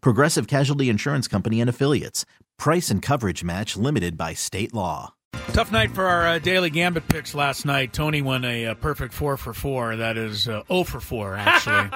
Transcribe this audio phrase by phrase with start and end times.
[0.00, 2.24] Progressive Casualty Insurance Company and Affiliates.
[2.58, 5.14] Price and coverage match limited by state law.
[5.52, 7.92] Tough night for our uh, daily gambit picks last night.
[7.92, 9.96] Tony won a, uh perfect four for four.
[9.96, 11.88] That is uh, 0 for four, actually.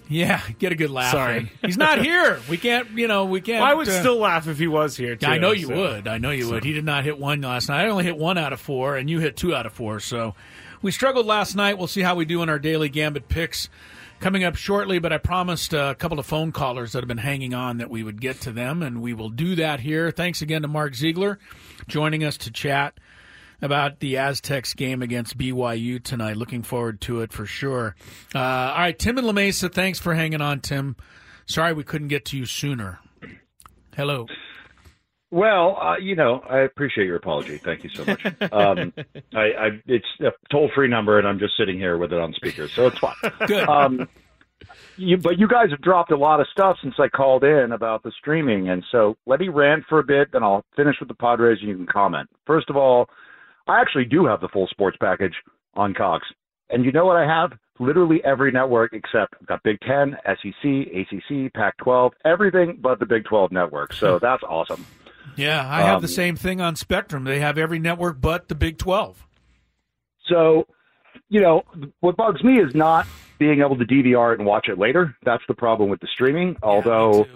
[0.08, 1.12] yeah, get a good laugh.
[1.12, 1.38] Sorry.
[1.38, 1.50] in.
[1.62, 2.40] he's not here.
[2.48, 2.90] We can't.
[2.92, 3.62] You know, we can't.
[3.62, 5.16] Well, I would uh, still laugh if he was here.
[5.16, 5.76] Too, I know you so.
[5.76, 6.08] would.
[6.08, 6.64] I know you would.
[6.64, 7.84] He did not hit one last night.
[7.84, 10.00] I only hit one out of four, and you hit two out of four.
[10.00, 10.34] So
[10.80, 11.78] we struggled last night.
[11.78, 13.68] We'll see how we do in our daily gambit picks
[14.20, 14.98] coming up shortly.
[14.98, 18.02] But I promised a couple of phone callers that have been hanging on that we
[18.02, 20.10] would get to them, and we will do that here.
[20.10, 21.38] Thanks again to Mark Ziegler
[21.86, 22.98] joining us to chat
[23.60, 26.36] about the Aztecs game against BYU tonight.
[26.36, 27.96] Looking forward to it for sure.
[28.34, 30.96] Uh, all right, Tim and La Mesa, thanks for hanging on, Tim.
[31.46, 33.00] Sorry we couldn't get to you sooner.
[33.96, 34.26] Hello.
[35.30, 37.58] Well, uh, you know, I appreciate your apology.
[37.58, 38.24] Thank you so much.
[38.52, 38.94] Um,
[39.34, 42.32] I, I, it's a toll free number, and I'm just sitting here with it on
[42.32, 43.14] speaker, so it's fine.
[43.46, 43.68] Good.
[43.68, 44.08] Um,
[44.96, 48.02] you, but you guys have dropped a lot of stuff since I called in about
[48.02, 51.14] the streaming, and so let me rant for a bit, then I'll finish with the
[51.14, 52.28] Padres, and you can comment.
[52.46, 53.08] First of all,
[53.66, 55.34] I actually do have the full sports package
[55.74, 56.26] on Cox,
[56.70, 57.52] and you know what I have?
[57.78, 63.24] Literally every network except I've got Big Ten, SEC, ACC, Pac-12, everything but the Big
[63.24, 63.92] 12 network.
[63.92, 64.84] So that's awesome.
[65.36, 67.24] Yeah, I have the Um, same thing on Spectrum.
[67.24, 69.26] They have every network but the Big 12.
[70.26, 70.66] So,
[71.28, 71.62] you know,
[72.00, 73.06] what bugs me is not
[73.38, 75.16] being able to DVR it and watch it later.
[75.24, 76.56] That's the problem with the streaming.
[76.62, 77.26] Although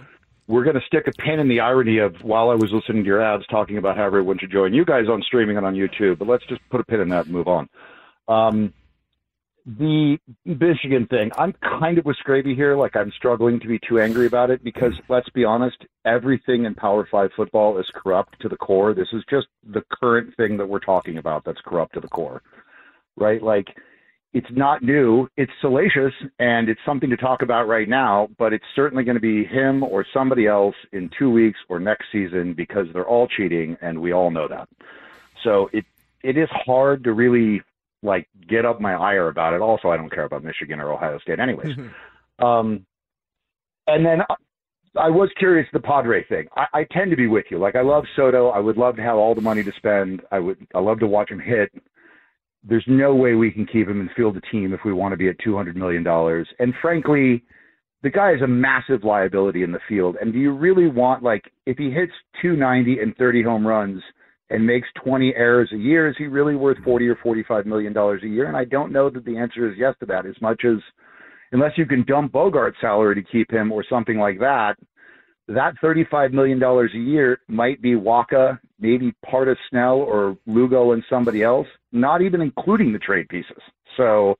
[0.48, 3.06] we're going to stick a pin in the irony of while I was listening to
[3.06, 6.18] your ads talking about how everyone should join you guys on streaming and on YouTube,
[6.18, 7.68] but let's just put a pin in that and move on.
[8.28, 8.72] Um,
[9.64, 12.76] the Michigan thing, I'm kind of with Scraby here.
[12.76, 15.02] Like I'm struggling to be too angry about it because mm.
[15.08, 18.94] let's be honest, everything in Power Five football is corrupt to the core.
[18.94, 22.42] This is just the current thing that we're talking about that's corrupt to the core,
[23.16, 23.42] right?
[23.42, 23.68] Like
[24.32, 25.28] it's not new.
[25.36, 29.20] It's salacious and it's something to talk about right now, but it's certainly going to
[29.20, 33.76] be him or somebody else in two weeks or next season because they're all cheating
[33.82, 34.68] and we all know that.
[35.44, 35.84] So it
[36.22, 37.62] it is hard to really
[38.02, 39.60] like get up my ire about it.
[39.60, 41.76] Also, I don't care about Michigan or Ohio State anyways.
[42.42, 42.84] um,
[43.86, 44.20] and then
[44.96, 46.46] I was curious the Padre thing.
[46.56, 47.58] I, I tend to be with you.
[47.58, 48.48] Like I love Soto.
[48.48, 50.22] I would love to have all the money to spend.
[50.30, 50.66] I would.
[50.74, 51.72] I love to watch him hit.
[52.64, 55.16] There's no way we can keep him and field a team if we want to
[55.16, 56.46] be at 200 million dollars.
[56.58, 57.42] And frankly,
[58.02, 60.16] the guy is a massive liability in the field.
[60.20, 62.12] And do you really want like if he hits
[62.42, 64.02] 290 and 30 home runs
[64.50, 68.22] and makes 20 errors a year, is he really worth 40 or 45 million dollars
[68.22, 68.46] a year?
[68.46, 70.26] And I don't know that the answer is yes to that.
[70.26, 70.78] As much as
[71.52, 74.76] unless you can dump Bogaerts' salary to keep him or something like that,
[75.48, 81.04] that $35 million a year might be Wacha, maybe part of Snell or Lugo and
[81.10, 83.60] somebody else, not even including the trade pieces.
[83.96, 84.36] So,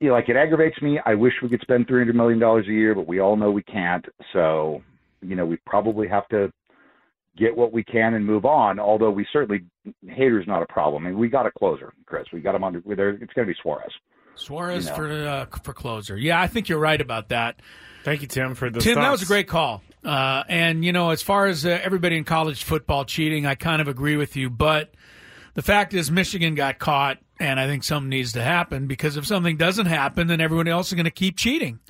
[0.00, 1.00] you know, like it aggravates me.
[1.04, 4.04] I wish we could spend $300 million a year, but we all know we can't.
[4.32, 4.82] So,
[5.22, 6.52] you know, we probably have to
[7.40, 8.78] get what we can and move on.
[8.78, 9.64] Although we certainly,
[10.06, 11.06] Hader's not a problem.
[11.06, 12.26] I mean, we got a closer, Chris.
[12.32, 13.10] We got him under, there.
[13.10, 13.90] It's going to be Suarez.
[14.36, 14.96] Suarez You know.
[14.96, 16.16] for uh, for closer.
[16.16, 17.60] Yeah, I think you're right about that.
[18.04, 19.82] Thank you, Tim, for the Tim, that was a great call.
[20.04, 23.82] Uh, and you know, as far as uh, everybody in college football cheating, I kind
[23.82, 24.48] of agree with you.
[24.48, 24.94] But
[25.54, 29.26] the fact is, Michigan got caught, and I think something needs to happen because if
[29.26, 31.80] something doesn't happen, then everyone else is going to keep cheating.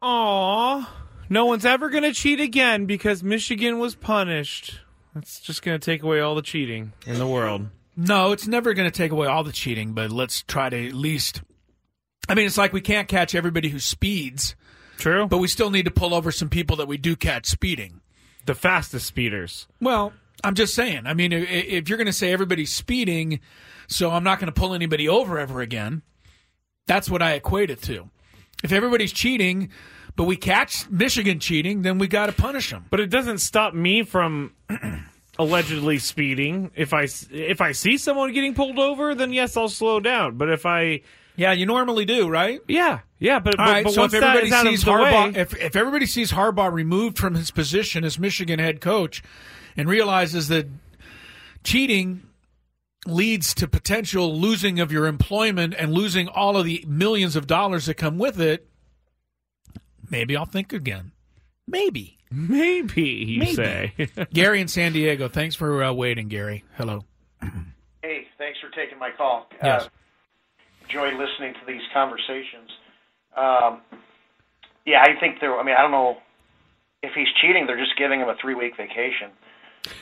[0.00, 0.90] Aw,
[1.28, 4.80] no one's ever going to cheat again because Michigan was punished.
[5.14, 7.66] That's just going to take away all the cheating in the world.
[7.96, 10.94] No, it's never going to take away all the cheating, but let's try to at
[10.94, 11.42] least.
[12.28, 14.54] I mean, it's like we can't catch everybody who speeds.
[14.98, 15.26] True.
[15.26, 18.00] But we still need to pull over some people that we do catch speeding.
[18.46, 19.66] The fastest speeders.
[19.80, 20.12] Well,
[20.44, 21.06] I'm just saying.
[21.06, 23.40] I mean, if you're going to say everybody's speeding,
[23.88, 26.02] so I'm not going to pull anybody over ever again,
[26.86, 28.08] that's what I equate it to.
[28.62, 29.70] If everybody's cheating,
[30.20, 32.84] but we catch Michigan cheating, then we got to punish them.
[32.90, 34.52] But it doesn't stop me from
[35.38, 36.72] allegedly speeding.
[36.74, 40.36] If I if I see someone getting pulled over, then yes, I'll slow down.
[40.36, 41.00] But if I
[41.36, 42.60] Yeah, you normally do, right?
[42.68, 45.74] yeah yeah, but All but, right, but so if everybody sees Harbaugh, way, if, if
[45.74, 49.22] everybody sees Harbaugh removed from his position as Michigan head coach,
[49.74, 50.68] and realizes that
[51.64, 52.24] cheating
[53.06, 57.86] leads to potential losing of your employment and losing all of the millions of dollars
[57.86, 58.66] that come with it,
[60.10, 61.12] maybe I'll think again.
[61.66, 62.18] Maybe.
[62.32, 63.54] maybe you Maybe.
[63.54, 63.92] say.
[64.32, 66.64] Gary in San Diego, thanks for uh, waiting, Gary.
[66.76, 67.04] Hello.
[68.02, 69.46] Hey, thanks for taking my call.
[69.62, 69.84] Yes.
[69.84, 69.88] Uh,
[70.84, 72.70] enjoy listening to these conversations.
[73.36, 73.80] Um,
[74.86, 75.56] yeah, I think there.
[75.58, 76.16] I mean, I don't know
[77.02, 77.66] if he's cheating.
[77.66, 79.30] They're just giving him a three-week vacation.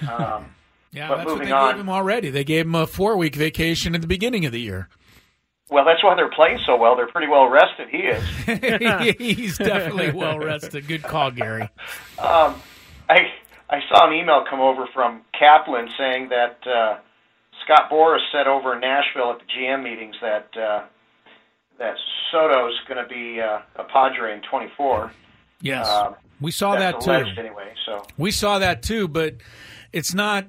[0.09, 0.47] Um,
[0.91, 1.73] Yeah, But that's what moving they on.
[1.75, 2.31] gave him already.
[2.31, 4.89] They gave him a four week vacation at the beginning of the year.
[5.71, 6.97] Well, that's why they're playing so well.
[6.97, 7.89] They're pretty well rested.
[7.91, 8.25] He is.
[9.19, 10.87] He's definitely well rested.
[10.87, 11.69] Good call, Gary.
[12.19, 12.61] Um,
[13.09, 13.19] I
[13.71, 16.99] I saw an email come over from Kaplan saying that uh,
[17.65, 20.85] Scott Boras said over in Nashville at the GM meetings that uh,
[21.79, 21.97] that
[22.33, 25.13] Soto's going to be uh, a Padre in 24.
[25.61, 25.89] Yes.
[25.89, 27.11] Um, we saw that too.
[27.11, 27.73] anyway.
[27.85, 29.37] So We saw that too, but
[29.93, 30.47] it's not.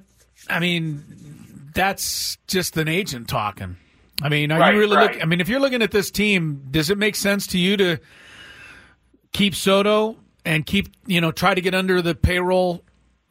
[0.48, 3.76] I mean, that's just an agent talking.
[4.22, 5.06] I mean, are Right, you really right.
[5.08, 5.22] looking?
[5.22, 7.98] I mean, if you're looking at this team, does it make sense to you to
[9.32, 12.82] keep Soto and keep you know try to get under the payroll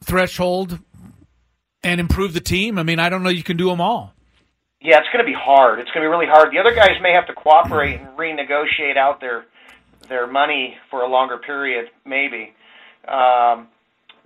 [0.04, 0.78] threshold
[1.82, 2.78] and improve the team?
[2.78, 3.28] I mean, I don't know.
[3.30, 4.14] You can do them all.
[4.82, 5.78] Yeah, it's going to be hard.
[5.78, 6.52] It's going to be really hard.
[6.52, 9.44] The other guys may have to cooperate and renegotiate out their
[10.08, 12.52] their money for a longer period, maybe.
[13.06, 13.68] Um,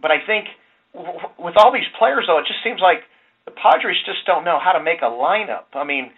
[0.01, 0.47] but I think
[0.95, 3.03] w- with all these players, though, it just seems like
[3.45, 5.65] the Padres just don't know how to make a lineup.
[5.75, 6.11] I mean,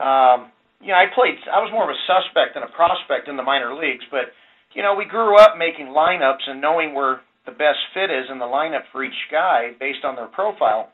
[0.00, 0.50] um,
[0.80, 1.34] you know, I played.
[1.48, 4.34] I was more of a suspect than a prospect in the minor leagues, but
[4.74, 8.38] you know, we grew up making lineups and knowing where the best fit is in
[8.38, 10.90] the lineup for each guy based on their profile.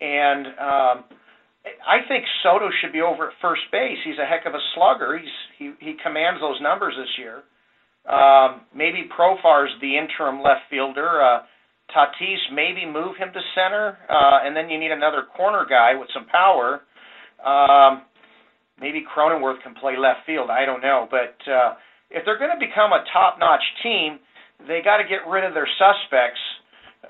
[0.00, 0.96] And um,
[1.86, 3.98] I think Soto should be over at first base.
[4.04, 5.18] He's a heck of a slugger.
[5.18, 7.42] He's he he commands those numbers this year.
[8.04, 11.22] Um, maybe Profar's the interim left fielder.
[11.22, 11.48] Uh,
[11.94, 16.08] Tatis maybe move him to center, uh, and then you need another corner guy with
[16.12, 16.82] some power.
[17.44, 18.02] Um,
[18.80, 20.50] maybe Cronenworth can play left field.
[20.50, 21.74] I don't know, but uh,
[22.10, 24.18] if they're going to become a top-notch team,
[24.66, 26.40] they got to get rid of their suspects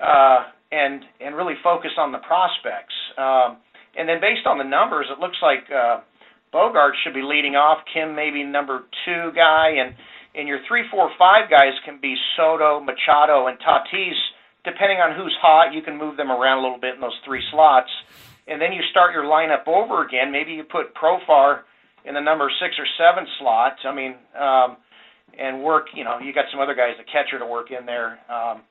[0.01, 2.93] uh, and and really focus on the prospects.
[3.17, 3.57] Um,
[3.97, 6.01] and then based on the numbers, it looks like uh,
[6.53, 7.79] Bogaerts should be leading off.
[7.93, 9.95] Kim maybe number two guy, and
[10.35, 14.19] and your three, four, five guys can be Soto, Machado, and Tatis.
[14.65, 17.41] Depending on who's hot, you can move them around a little bit in those three
[17.51, 17.89] slots.
[18.47, 20.31] And then you start your lineup over again.
[20.31, 21.61] Maybe you put Profar
[22.05, 23.73] in the number six or seven slot.
[23.83, 24.77] I mean, um,
[25.37, 25.87] and work.
[25.93, 28.61] You know, you got some other guys, the catcher, to work in there um,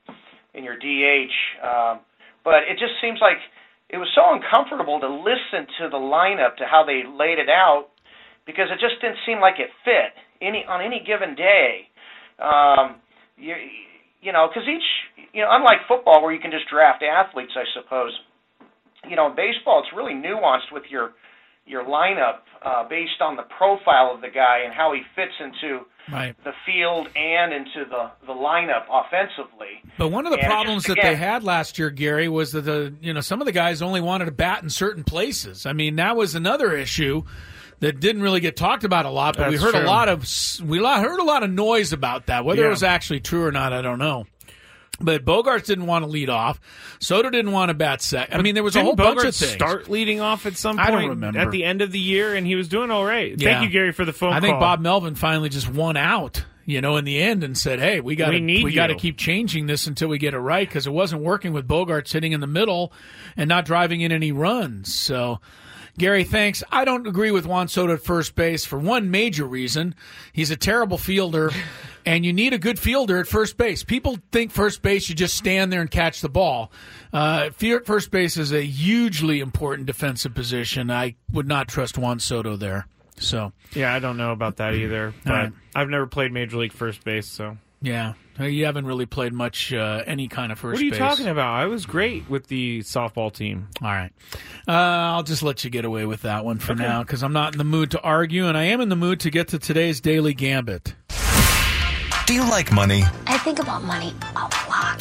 [0.55, 1.35] in your DH.
[1.62, 2.00] Um,
[2.44, 3.38] but it just seems like
[3.91, 7.88] it was so uncomfortable to listen to the lineup to how they laid it out
[8.47, 11.88] because it just didn't seem like it fit any on any given day.
[12.38, 13.00] Um,
[13.37, 13.55] you
[14.20, 17.65] you know, because each you know, unlike football where you can just draft athletes, I
[17.75, 18.12] suppose.
[19.09, 21.12] You know, in baseball, it's really nuanced with your
[21.67, 25.85] your lineup uh, based on the profile of the guy and how he fits into
[26.12, 26.37] Right.
[26.45, 29.81] the field and into the the lineup offensively.
[29.97, 32.61] But one of the And problems just, that they had last year, Gary, was that
[32.62, 35.65] the you know some of the guys only wanted to bat in certain places.
[35.65, 37.23] I mean, that was another issue
[37.81, 39.37] that didn't really get talked about a lot.
[39.37, 40.27] But we That's heard a lot of
[40.63, 42.44] we heard a lot of noise about that.
[42.44, 44.27] Whether it was actually true or not, I don't know.
[45.01, 46.60] But Bogaerts didn't want to lead off.
[47.01, 48.29] Soto didn't want to bat sec.
[48.32, 49.53] I mean, there was a whole bunch of things.
[49.53, 51.41] start leading off at some I point don't remember.
[51.41, 53.34] at the end of the year, and he was doing all right.
[53.36, 53.55] Yeah.
[53.55, 54.58] Thank you, Gary, for the phone I think.
[54.60, 58.15] Bob Melvin finally just won out, you know, in the end and said, "Hey, we
[58.17, 60.86] got to We we got to keep changing this until we get it right because
[60.86, 62.93] it wasn't working with Bogaerts hitting in the middle
[63.36, 65.41] and not driving in any runs." So,
[65.96, 66.65] Gary, thanks.
[66.72, 69.94] I don't agree with Juan Soto at first base for one major reason:
[70.32, 71.51] he's a terrible fielder,
[72.06, 73.84] and you need a good fielder at first base.
[73.84, 76.72] People think first base you just stand there and catch the ball.
[77.13, 80.91] Uh, field first base is a hugely important defensive position.
[80.91, 82.86] I would not trust Juan Soto there.
[83.19, 83.53] So.
[83.74, 85.15] Yeah, I don't know about that either.
[85.24, 85.53] But right.
[85.74, 87.56] I've never played Major League First Base, so.
[87.81, 90.98] Yeah, you haven't really played much uh, any kind of first What are you base.
[90.98, 91.53] talking about?
[91.55, 93.69] I was great with the softball team.
[93.82, 94.10] All right,
[94.69, 97.53] uh, I'll just let you get away with that one for now because I'm not
[97.55, 100.00] in the mood to argue, and I am in the mood to get to today's
[100.00, 100.94] daily gambit.
[102.26, 103.03] Do you like money?
[103.26, 105.00] I think about money a lot.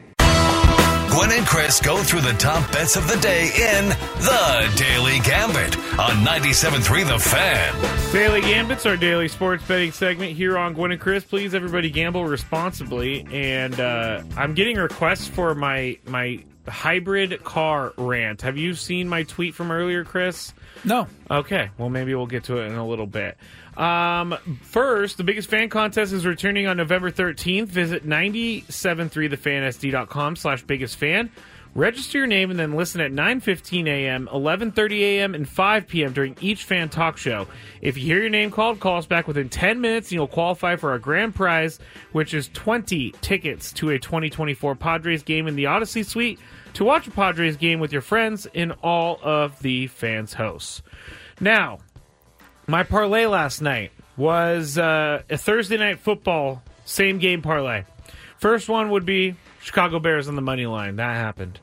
[1.11, 5.75] Gwynn and Chris go through the top bets of the day in The Daily Gambit
[5.99, 8.13] on 97.3 The Fan.
[8.13, 11.25] Daily Gambits, our daily sports betting segment here on Gwynn and Chris.
[11.25, 13.27] Please, everybody, gamble responsibly.
[13.29, 18.43] And uh, I'm getting requests for my my hybrid car rant.
[18.43, 20.53] Have you seen my tweet from earlier, Chris?
[20.85, 21.07] No.
[21.29, 21.71] Okay.
[21.77, 23.37] Well, maybe we'll get to it in a little bit.
[23.81, 27.65] Um, first, the biggest fan contest is returning on November 13th.
[27.65, 31.31] Visit 973thefansd.com slash biggest fan.
[31.73, 36.13] Register your name and then listen at 9.15 a.m., 11.30 a.m., and 5 p.m.
[36.13, 37.47] during each fan talk show.
[37.81, 40.75] If you hear your name called, call us back within 10 minutes and you'll qualify
[40.75, 41.79] for our grand prize,
[42.11, 46.37] which is 20 tickets to a 2024 Padres game in the Odyssey Suite
[46.73, 50.83] to watch a Padres game with your friends in all of the fans' hosts.
[51.39, 51.79] Now,
[52.71, 57.83] my parlay last night was uh, a Thursday night football same game parlay.
[58.37, 60.95] First one would be Chicago Bears on the money line.
[60.95, 61.59] That happened.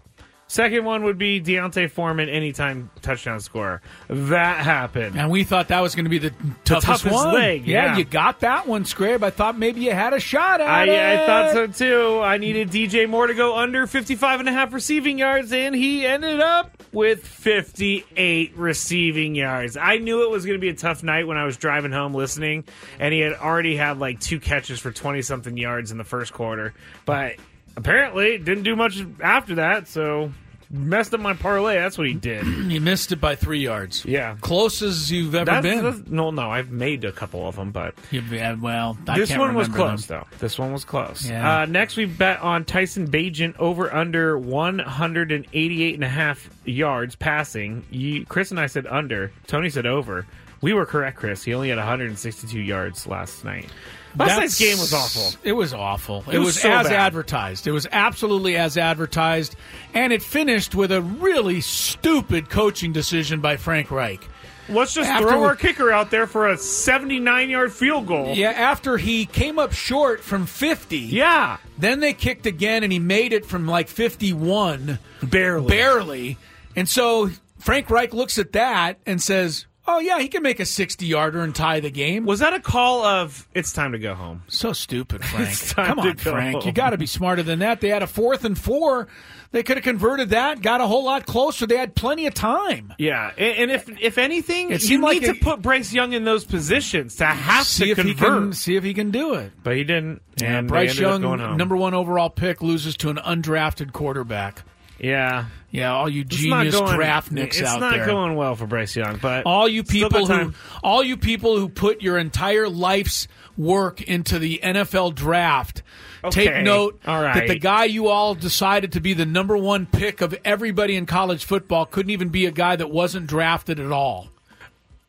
[0.51, 3.83] Second one would be D'Onta Foreman anytime touchdown scorer.
[4.09, 5.17] That happened.
[5.19, 6.33] And we thought that was going to be the
[6.65, 7.35] toughest, toughest one.
[7.35, 7.97] leg, Yeah, yeah.
[7.99, 9.23] you got that one, Scrabe.
[9.23, 11.21] I thought maybe you had a shot at I, it.
[11.21, 12.21] I thought so too.
[12.21, 16.07] I needed DJ Moore to go under 55 and a half receiving yards, and he
[16.07, 19.77] ended up with 58 receiving yards.
[19.77, 22.15] I knew it was going to be a tough night when I was driving home
[22.15, 22.65] listening,
[22.99, 26.33] and he had already had like two catches for 20 something yards in the first
[26.33, 26.73] quarter.
[27.05, 27.37] But
[27.79, 30.33] apparently, didn't do much after that, so
[30.71, 31.77] messed up my parlay.
[31.77, 32.45] That's what he did.
[32.45, 34.05] You missed it by three yards.
[34.05, 34.37] Yeah.
[34.43, 35.83] Close as you've ever That's, been.
[35.85, 39.41] that's- no, no, I've made a couple of them, but yeah, well, I this can't
[39.41, 40.25] one was remember close, them.
[40.31, 40.37] though.
[40.39, 41.27] This one was close.
[41.29, 41.61] Yeah.
[41.61, 47.85] Uh, next, we bet on Tyson Bagent over under 188 and a half yards passing.
[47.91, 49.33] You, Chris and I said under.
[49.47, 50.27] Tony said over.
[50.61, 51.45] We were correct, Chris.
[51.45, 53.71] He only had 162 yards last night.
[54.19, 55.39] Last That's- night's game was awful.
[55.45, 56.25] It was awful.
[56.29, 56.97] It, It was, was so as bad.
[56.97, 57.67] advertised.
[57.67, 59.55] It was absolutely as advertised,
[59.95, 64.27] and it finished with a really stupid coaching decision by Frank Reich.
[64.71, 68.35] Let's just After throw our kicker out there for a 79 yard field goal.
[68.35, 70.99] Yeah, after he came up short from 50.
[70.99, 71.57] Yeah.
[71.79, 74.99] Then they kicked again, and he made it from like 51.
[75.23, 75.69] Barely.
[75.69, 76.39] Barely.
[76.77, 80.67] And so Frank Reich looks at that and says, Oh, yeah, he can make a
[80.67, 82.27] 60 yarder and tie the game.
[82.27, 84.43] Was that a call of it's time to go home?
[84.47, 85.59] So stupid, Frank.
[85.75, 86.57] Come on, Frank.
[86.57, 86.67] home.
[86.67, 87.81] You got to be smarter than that.
[87.81, 89.09] They had a fourth and four.
[89.51, 91.67] They could have converted that, got a whole lot closer.
[91.67, 92.93] They had plenty of time.
[92.99, 96.25] Yeah, and, and if if anything, It you need like to put Bryce Young in
[96.25, 98.29] those positions to have see to if he convert.
[98.43, 99.53] can see if he can do it.
[99.63, 100.21] But he didn't.
[100.43, 101.23] And they Bryce Young,
[101.57, 104.65] number one overall pick, loses to an undrafted quarterback.
[104.99, 109.19] Yeah, Yeah, all you genius going, draft nicks It's not going well for Bryce Young,
[109.21, 114.39] but all you people who all you people who put your entire life's work into
[114.39, 115.83] the NFL draft
[116.31, 120.21] take note all that the guy you all decided to be the number one pick
[120.23, 124.29] of everybody in college football couldn't even be a guy that wasn't drafted at all.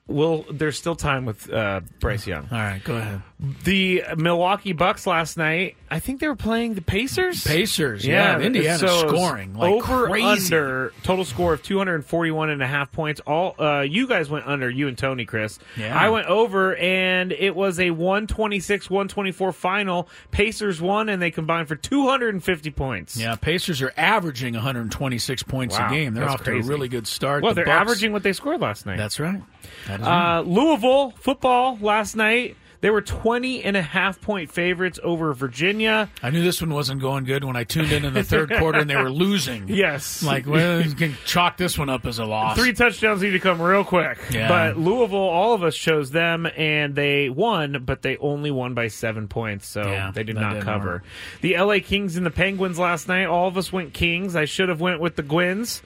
[0.08, 2.48] Well, there's still time with uh, Bryce Young.
[2.52, 3.22] All right, go ahead.
[3.40, 7.42] The Milwaukee Bucks last night, I think they were playing the Pacers.
[7.48, 10.54] Pacers, yeah, Indiana so scoring like over crazy.
[10.54, 13.22] under total score of 241 and a half points.
[13.26, 15.58] All uh, you guys went under, you and Tony, Chris.
[15.78, 15.98] Yeah.
[15.98, 20.10] I went over, and it was a 126 124 final.
[20.32, 23.16] Pacers won, and they combined for 250 points.
[23.16, 26.14] Yeah, Pacers are averaging 126 points Wow, a game.
[26.14, 27.44] They're off to a really good start.
[27.44, 28.98] Well, The they're Bucks- averaging what they scored last night.
[28.98, 29.42] That's right.
[29.88, 32.58] That is Uh, Louisville football last night.
[32.82, 36.10] They were 20 and a half point favorites over Virginia.
[36.24, 38.80] I knew this one wasn't going good when I tuned in in the third quarter
[38.80, 39.68] and they were losing.
[39.80, 40.24] Yes.
[40.24, 42.58] Like, well, you can chalk this one up as a loss.
[42.58, 44.18] Three touchdowns need to come real quick.
[44.32, 44.48] Yeah.
[44.48, 48.88] But Louisville, all of us chose them, and they won, but they only won by
[48.88, 50.88] seven points, so Yeah, they did not cover.
[50.90, 51.04] work.
[51.42, 54.36] The LA Kings and the Penguins last night, all of us went Kings.
[54.36, 55.82] I should have went with the Gwins.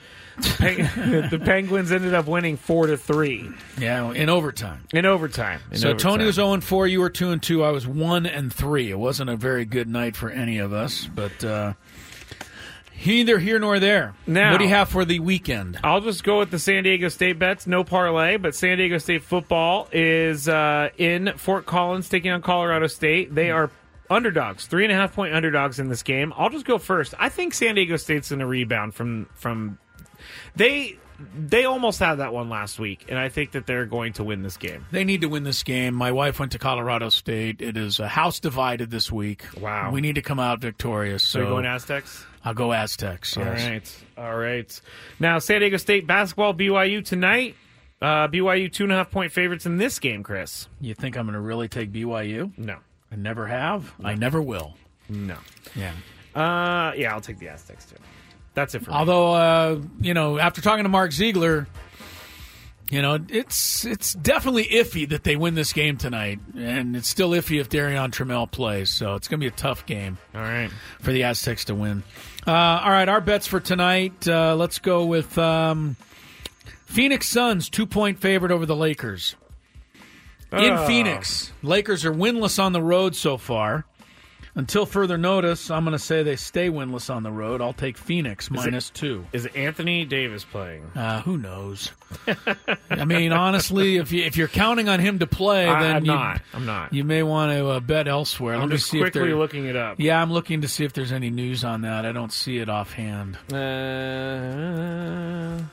[0.58, 0.78] Peng-
[1.30, 4.86] the Penguins ended up winning four to three Yeah, in overtime.
[4.94, 5.60] in overtime.
[5.72, 6.12] In so overtime.
[6.12, 8.90] Tony was 0 and 4, you were 2 and 2, I was 1 and 3.
[8.92, 11.74] It wasn't a very good night for any of us, but uh
[13.06, 14.14] neither here nor there.
[14.26, 15.80] Now- what do you have for the weekend?
[15.84, 17.68] I'll just go with the San Diego State bets.
[17.68, 22.88] No parlay, but San Diego State football is uh, in Fort Collins taking on Colorado
[22.88, 23.34] State.
[23.36, 23.70] They are
[24.10, 26.34] underdogs, three and a half point underdogs in this game.
[26.38, 27.14] I'll just go first.
[27.20, 29.80] I think San Diego State's going to rebound from from.
[30.56, 30.98] They
[31.38, 34.42] they almost had that one last week, and I think that they're going to win
[34.42, 34.86] this game.
[34.92, 35.94] They need to win this game.
[35.94, 37.62] My wife went to Colorado State.
[37.62, 39.46] It is a house divided this week.
[39.60, 39.92] Wow.
[39.92, 41.24] We need to come out victorious.
[41.24, 42.26] So, So you're going Aztecs?
[42.44, 43.38] I'll go Aztecs.
[43.38, 43.48] Yes.
[43.48, 44.04] All right.
[44.18, 44.82] All right.
[45.20, 47.56] Now, San Diego State basketball, BYU tonight.
[48.02, 50.68] Uh, BYU two and a half point favorites in this game, Chris.
[50.82, 52.52] You think I'm going to really take BYU?
[52.58, 52.78] No.
[53.12, 53.94] I never have.
[54.04, 54.76] I never will.
[55.08, 55.38] No.
[55.76, 55.94] Yeah.
[56.36, 57.96] Uh, yeah, I'll take the Aztecs too.
[58.54, 58.96] That's it for me.
[58.98, 61.68] Although, uh, you know, after talking to Mark Ziegler,
[62.92, 67.32] you know, it's it's definitely iffy that they win this game tonight, and it's still
[67.32, 68.92] iffy if Darrion Trammell plays.
[68.92, 70.18] So it's going to be a tough game.
[70.36, 70.70] All right,
[71.02, 72.04] for the Aztecs to win.
[72.46, 74.28] Uh, all right, our bets for tonight.
[74.28, 75.96] Uh, let's go with um,
[76.86, 79.36] Phoenix Suns two point favorite over the Lakers
[80.52, 80.86] in Oh.
[80.86, 81.52] Phoenix.
[81.64, 83.86] Lakers are winless on the road so far.
[84.56, 87.60] Until further notice, I'm going to say they stay winless on the road.
[87.60, 89.26] I'll take Phoenix minus it- two.
[89.34, 90.84] Is Anthony Davis playing?
[90.96, 91.92] Uh, who knows?
[92.90, 96.06] I mean, honestly, if you if you're counting on him to play, I- then I'm
[96.06, 96.42] you, not.
[96.54, 96.94] I'm not.
[96.94, 98.54] You may want to uh, bet elsewhere.
[98.54, 100.00] I'm Let me just see if quickly they're looking it up.
[100.00, 102.06] Yeah, I'm looking to see if there's any news on that.
[102.06, 103.38] I don't see it offhand.
[103.52, 105.64] Uh,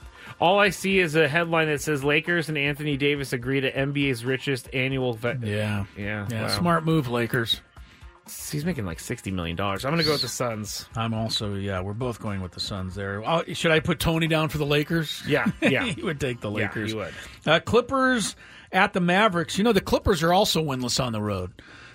[0.40, 4.24] all I see is a headline that says Lakers and Anthony Davis agree to NBA's
[4.24, 5.18] richest annual.
[5.22, 6.42] Yeah, yeah, yeah.
[6.42, 6.48] wow.
[6.48, 7.60] Smart move, Lakers.
[8.50, 9.84] He's making like sixty million dollars.
[9.84, 10.86] I'm going to go with the Suns.
[10.96, 11.80] I'm also yeah.
[11.80, 13.22] We're both going with the Suns there.
[13.24, 15.22] Oh, should I put Tony down for the Lakers?
[15.26, 15.84] Yeah, yeah.
[15.94, 16.90] he would take the Yeah, Lakers.
[16.92, 17.14] he would.
[17.46, 18.36] Uh, Clippers
[18.72, 19.58] at the Mavericks.
[19.58, 21.52] You know the Clippers are also winless on the road.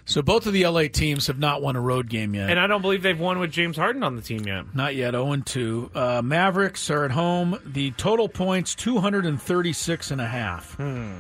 [0.08, 2.52] So both of the LA teams have not won a road game yet.
[2.52, 4.76] And I don't believe they've won with James Harden on the team yet.
[4.76, 5.92] Not yet, 0 2.
[5.96, 7.58] Uh, Mavericks are at home.
[7.66, 10.76] The total points, 236 and a half.
[10.76, 11.12] Hmm.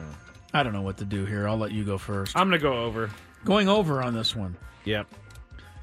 [0.53, 1.47] I don't know what to do here.
[1.47, 2.37] I'll let you go first.
[2.37, 3.09] I'm going to go over.
[3.43, 4.55] Going over on this one.
[4.85, 5.07] Yep.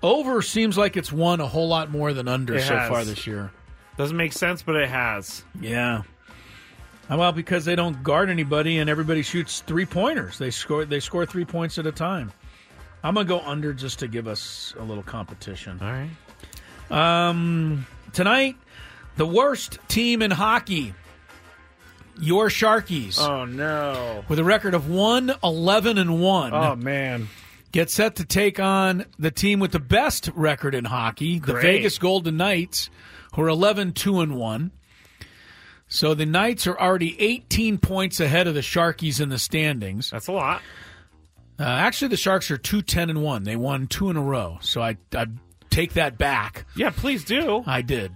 [0.02, 2.88] Over seems like it's won a whole lot more than under It so has.
[2.88, 3.50] far this year.
[3.96, 5.44] Doesn't make sense, but it has.
[5.60, 6.02] Yeah.
[7.10, 10.38] Well, because they don't guard anybody and everybody shoots three pointers.
[10.38, 12.32] They score they score three points at a time.
[13.04, 15.78] I'm gonna go under just to give us a little competition.
[15.82, 16.08] All right.
[16.90, 18.56] Um, tonight,
[19.16, 20.94] the worst team in hockey,
[22.20, 24.24] your Sharkies, Oh no.
[24.28, 26.54] with a record of one eleven and one.
[26.54, 27.28] Oh man.
[27.72, 31.98] Get set to take on the team with the best record in hockey, the Vegas
[31.98, 32.90] Golden Knights,
[33.34, 34.70] who are 11 2 and 1.
[35.88, 40.10] So the Knights are already 18 points ahead of the Sharkies in the standings.
[40.10, 40.62] That's a lot.
[41.58, 43.44] Uh, actually, the Sharks are 2 10 and 1.
[43.44, 44.58] They won two in a row.
[44.62, 45.26] So I, I
[45.70, 46.66] take that back.
[46.74, 47.62] Yeah, please do.
[47.66, 48.12] I did.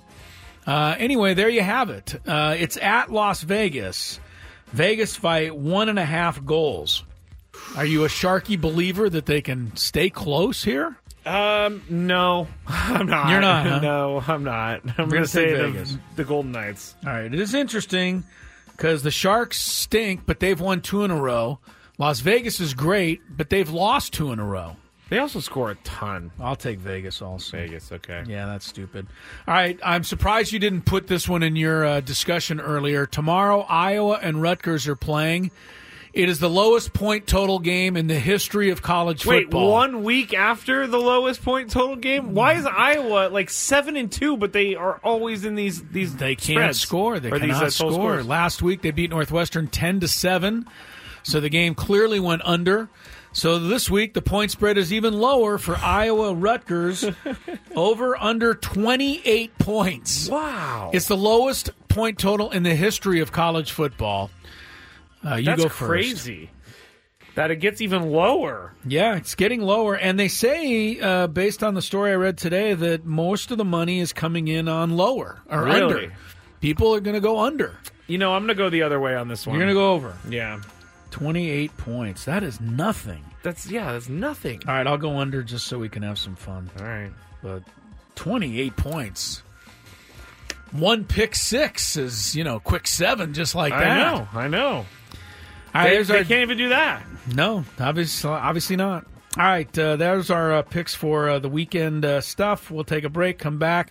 [0.67, 2.19] Uh, anyway, there you have it.
[2.27, 4.21] Uh, it's at Las Vegas.
[4.69, 7.05] Vegas fight one and a half goals.
[7.77, 10.97] Are you a Sharky believer that they can stay close here?
[11.27, 13.29] Um, no, I'm not.
[13.29, 13.79] You're not, huh?
[13.83, 14.81] No, I'm not.
[14.99, 16.95] I'm gonna say say the, the Golden Knights.
[17.05, 18.25] All right, it is interesting
[18.69, 21.59] because the Sharks stink, but they've won two in a row.
[21.99, 24.77] Las Vegas is great, but they've lost two in a row.
[25.09, 26.33] They also score a ton.
[26.41, 27.57] I'll take Vegas also.
[27.57, 28.25] Vegas, okay.
[28.27, 29.07] Yeah, that's stupid.
[29.47, 33.07] All right, I'm surprised you didn't put this one in your uh, discussion earlier.
[33.07, 35.53] Tomorrow, Iowa and Rutgers are playing.
[36.17, 39.71] It is the lowest point total game in the history of college Wait, football.
[39.71, 42.33] one week after the lowest point total game?
[42.33, 46.35] Why is Iowa like seven and two, but they are always in these these They
[46.35, 46.81] can't spreads?
[46.81, 47.21] score.
[47.21, 48.23] They Or these, cannot uh, score.
[48.23, 50.67] Last week they beat Northwestern ten to seven,
[51.23, 52.89] so the game clearly went under.
[53.33, 57.05] So this week the point spread is even lower for Iowa Rutgers,
[57.77, 60.31] over under twenty eight points.
[60.31, 64.31] Wow, It's the lowest point total in the history of college football.
[65.27, 65.89] Uh, you That's go first.
[65.89, 66.51] crazy.
[67.35, 68.73] That it gets even lower.
[68.87, 72.73] Yeah, it's getting lower, and they say, uh, based on the story I read today,
[72.73, 75.83] that most of the money is coming in on lower or Really?
[76.07, 76.13] under.
[76.61, 77.77] People are going to go under.
[78.07, 79.55] You know, I'm going to go the other way on this one.
[79.57, 80.17] You're going to go over.
[80.31, 80.61] Yeah,
[81.11, 82.25] 28 points.
[82.25, 83.23] That is nothing.
[83.43, 84.63] that's yeah, that's nothing.
[84.67, 86.71] All right, I'll go under just so we can have some fun.
[86.81, 87.11] All right.
[87.43, 87.63] But
[88.15, 89.43] 28 points.
[90.73, 93.83] One pick six is, you know, quick seven, just like that.
[93.83, 94.87] I know, I know.
[95.77, 97.03] All right, they, they our- can't even do that.
[97.35, 99.05] No, obviously, obviously not.
[99.37, 102.71] All right, uh, there's our uh, picks for uh, the weekend uh, stuff.
[102.71, 103.91] We'll take a break, come back.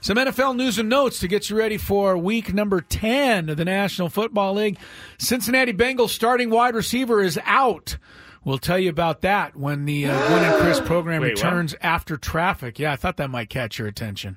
[0.00, 3.64] Some NFL news and notes to get you ready for week number 10 of the
[3.64, 4.78] National Football League.
[5.18, 7.98] Cincinnati Bengals starting wide receiver is out.
[8.44, 11.42] We'll tell you about that when the uh, Gwynn and Chris program Wait, what?
[11.44, 12.78] returns after traffic.
[12.78, 14.36] Yeah, I thought that might catch your attention.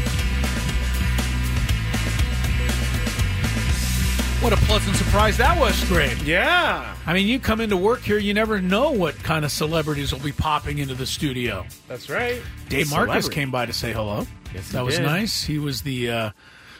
[4.41, 6.25] What a pleasant surprise that was, Scrape.
[6.25, 6.95] Yeah.
[7.05, 10.19] I mean, you come into work here, you never know what kind of celebrities will
[10.19, 11.63] be popping into the studio.
[11.87, 12.41] That's right.
[12.67, 13.35] Dave Marcus celebrity.
[13.35, 14.25] came by to say hello.
[14.51, 15.03] Yes, he that was did.
[15.03, 15.43] nice.
[15.43, 16.31] He was the uh,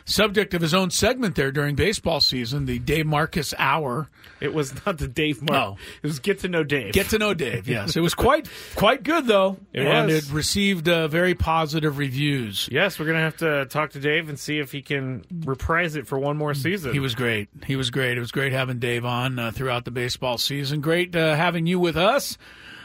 [0.06, 4.10] subject of his own segment there during baseball season, the Dave Marcus Hour.
[4.42, 5.52] It was not the Dave Mark.
[5.52, 5.78] No.
[6.02, 6.94] It was Get to Know Dave.
[6.94, 7.68] Get to know Dave.
[7.68, 10.28] Yes, it was quite quite good though, It and was.
[10.30, 12.68] it received uh, very positive reviews.
[12.72, 15.96] Yes, we're going to have to talk to Dave and see if he can reprise
[15.96, 16.92] it for one more season.
[16.94, 17.50] He was great.
[17.66, 18.18] He was great.
[18.18, 20.82] It was great having Dave on uh, throughout the baseball season.
[20.82, 22.38] Great uh, having you with us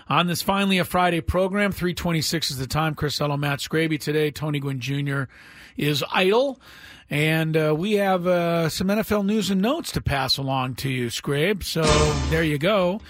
[0.08, 1.72] on this finally a Friday program.
[1.72, 2.94] 326 is the time.
[2.94, 4.30] Chris Ello, Matt Scraby today.
[4.30, 5.22] Tony Gwynn Jr.
[5.76, 6.60] is idle.
[7.08, 11.06] And uh, we have uh, some NFL news and notes to pass along to you,
[11.06, 11.62] Scrabe.
[11.62, 11.82] So
[12.30, 13.00] there you go.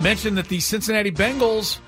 [0.00, 1.78] Mentioned that the Cincinnati Bengals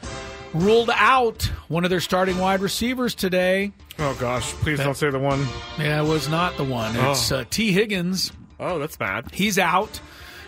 [0.52, 3.72] ruled out one of their starting wide receivers today.
[3.98, 4.52] Oh, gosh.
[4.54, 5.46] Please don't say the one.
[5.78, 6.96] Yeah, it was not the one.
[6.96, 7.38] It's Oh.
[7.40, 8.32] uh, Tee Higgins.
[8.58, 9.30] Oh, that's bad.
[9.32, 10.00] He's out,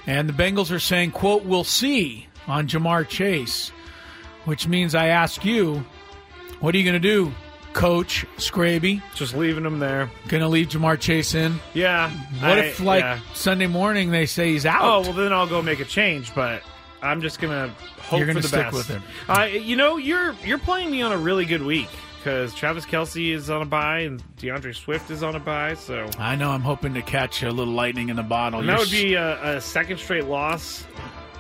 [0.07, 3.71] and the Bengals are saying, "quote We'll see" on Ja'Marr Chase,
[4.47, 5.85] which means I ask you,
[6.61, 7.33] what are you going to do,
[7.73, 9.03] Coach Scraby?
[9.15, 10.11] Just leaving him there.
[10.29, 11.61] Going to leave Ja'Marr Chase in?
[11.75, 12.11] Yeah.
[12.41, 13.21] What I- if, like yeah.
[13.35, 14.83] Sunday morning, they say he's out?
[14.83, 16.35] Oh well, then I'll go make a change.
[16.35, 16.63] But
[17.03, 17.69] I'm just gonna
[18.01, 18.75] hope You're gonna for the stick best.
[18.75, 19.03] with him.
[19.29, 23.33] Uh, you know, you're you're playing me on a really good week because Travis Kelce
[23.33, 25.75] is on a bye and D'Andre Swift is on a bye.
[25.75, 26.51] So I know.
[26.51, 28.59] I'm hoping to catch a little lightning in the bottle.
[28.61, 30.85] and that You're would be a, a second straight loss.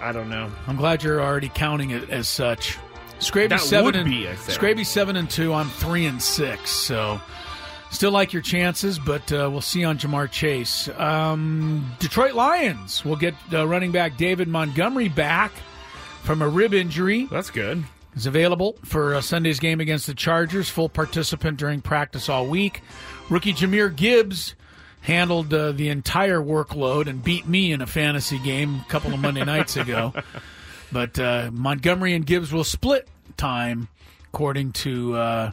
[0.00, 0.48] I don't know.
[0.68, 2.78] I'm glad you're already counting it as such.
[3.18, 4.24] Scraby That seven and be.
[4.24, 5.52] Scraby seven and two.
[5.52, 6.70] I'm three and six.
[6.70, 7.20] So
[7.90, 10.88] still like your chances, but uh, we'll see on Ja'Marr Chase.
[10.96, 15.52] Um, Detroit Lions will get uh, running back David Montgomery back
[16.22, 17.24] from a rib injury.
[17.30, 17.84] That's good.
[18.14, 20.68] Is available for uh, Sunday's game against the Chargers.
[20.68, 22.82] Full participant during practice all week.
[23.30, 24.54] Rookie Jahmyr Gibbs
[25.02, 29.20] handled uh, the entire workload and beat me in a fantasy game a couple of
[29.20, 30.12] Monday nights ago.
[30.92, 33.88] But uh, Montgomery and Gibbs will split time,
[34.32, 35.50] according to uh,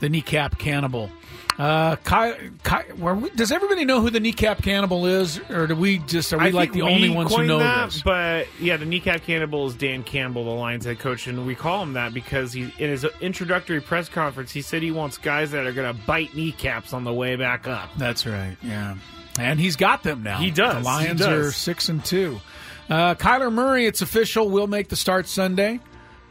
[0.00, 1.10] the kneecap cannibal.
[1.58, 5.74] Uh, Ky- Ky- were we- does everybody know who the kneecap cannibal is, or do
[5.74, 8.02] we just are we I like the think only we ones who know that, this?
[8.02, 11.82] But yeah, the kneecap cannibal is Dan Campbell, the Lions head coach, and we call
[11.82, 15.64] him that because he in his introductory press conference he said he wants guys that
[15.66, 17.88] are going to bite kneecaps on the way back up.
[17.96, 18.58] That's right.
[18.62, 18.96] Yeah,
[19.38, 20.36] and he's got them now.
[20.36, 20.74] He does.
[20.74, 21.28] The Lions does.
[21.46, 22.38] are six and two.
[22.88, 25.80] Uh, Kyler Murray, it's official, will make the start Sunday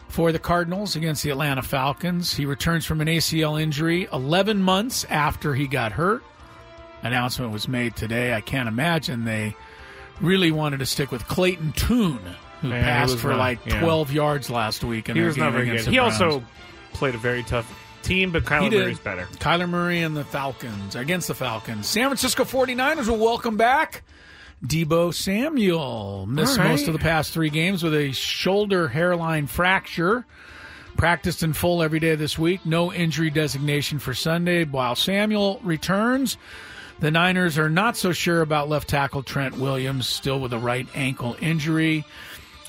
[0.08, 2.34] for the Cardinals against the Atlanta Falcons.
[2.34, 6.24] He returns from an ACL injury 11 months after he got hurt.
[7.04, 8.34] Announcement was made today.
[8.34, 9.56] I can't imagine they
[10.22, 12.20] really wanted to stick with Clayton Tune,
[12.62, 13.82] who he passed for not- like yeah.
[13.82, 15.10] 12 yards last week.
[15.10, 15.82] In He was not very good.
[15.82, 16.22] He Browns.
[16.22, 16.44] also
[16.94, 17.70] played a very tough
[18.02, 18.72] team, but Kyler.
[18.72, 19.28] Murray's better.
[19.40, 21.86] Kyler Murray and the Falcons against the Falcons.
[21.86, 24.04] San Francisco 49ers will welcome back
[24.68, 26.26] Deebo Samuel.
[26.28, 26.70] Missed right.
[26.70, 30.26] most of the past three games with a shoulder hairline fracture.
[30.98, 32.66] Practiced in full every day this week.
[32.66, 34.64] No injury designation for Sunday.
[34.64, 36.38] While Samuel returns,
[37.00, 40.88] The Niners are not so sure about left tackle Trent Williams, still with a right
[40.96, 42.06] ankle injury.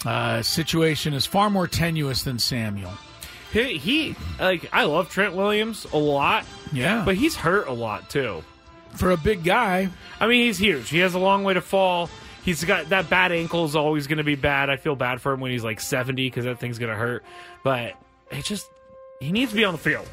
[0.05, 2.93] Uh, situation is far more tenuous than Samuel.
[3.53, 6.45] He, he like I love Trent Williams a lot.
[6.73, 7.05] Yeah.
[7.05, 8.43] but he's hurt a lot too.
[8.97, 9.89] For a big guy,
[10.21, 10.89] I mean, he's huge.
[10.89, 12.09] He has a long way to fall.
[12.43, 14.71] He's got that bad ankle is always going to be bad.
[14.71, 17.25] I feel bad for him when he's like 70 because that thing's going to hurt.
[17.65, 17.95] But
[18.31, 18.69] it just
[19.21, 20.09] he needs to be on the field.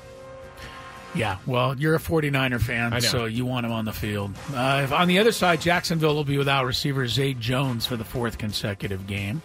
[1.15, 4.31] Yeah, well, you're a 49er fan, so you want him on the field.
[4.51, 8.39] Uh, on the other side, Jacksonville will be without receiver Zay Jones for the fourth
[8.39, 9.43] consecutive game.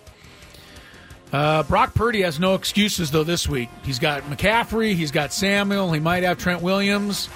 [1.31, 3.69] Uh, Brock Purdy has no excuses, though, this week.
[3.85, 7.29] He's got McCaffrey, he's got Samuel, he might have Trent Williams.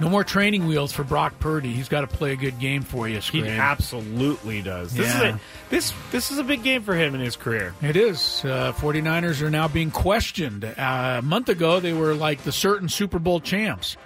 [0.00, 1.72] No more training wheels for Brock Purdy.
[1.72, 4.92] He's got to play a good game for you, He absolutely does.
[4.92, 5.28] This Yeah.
[5.28, 7.74] is a, this this is a big game for him in his career.
[7.80, 8.42] It is.
[8.44, 10.64] Uh, 49ers are now being questioned.
[10.64, 13.96] Uh, a month ago, they were like the certain Super Bowl champs.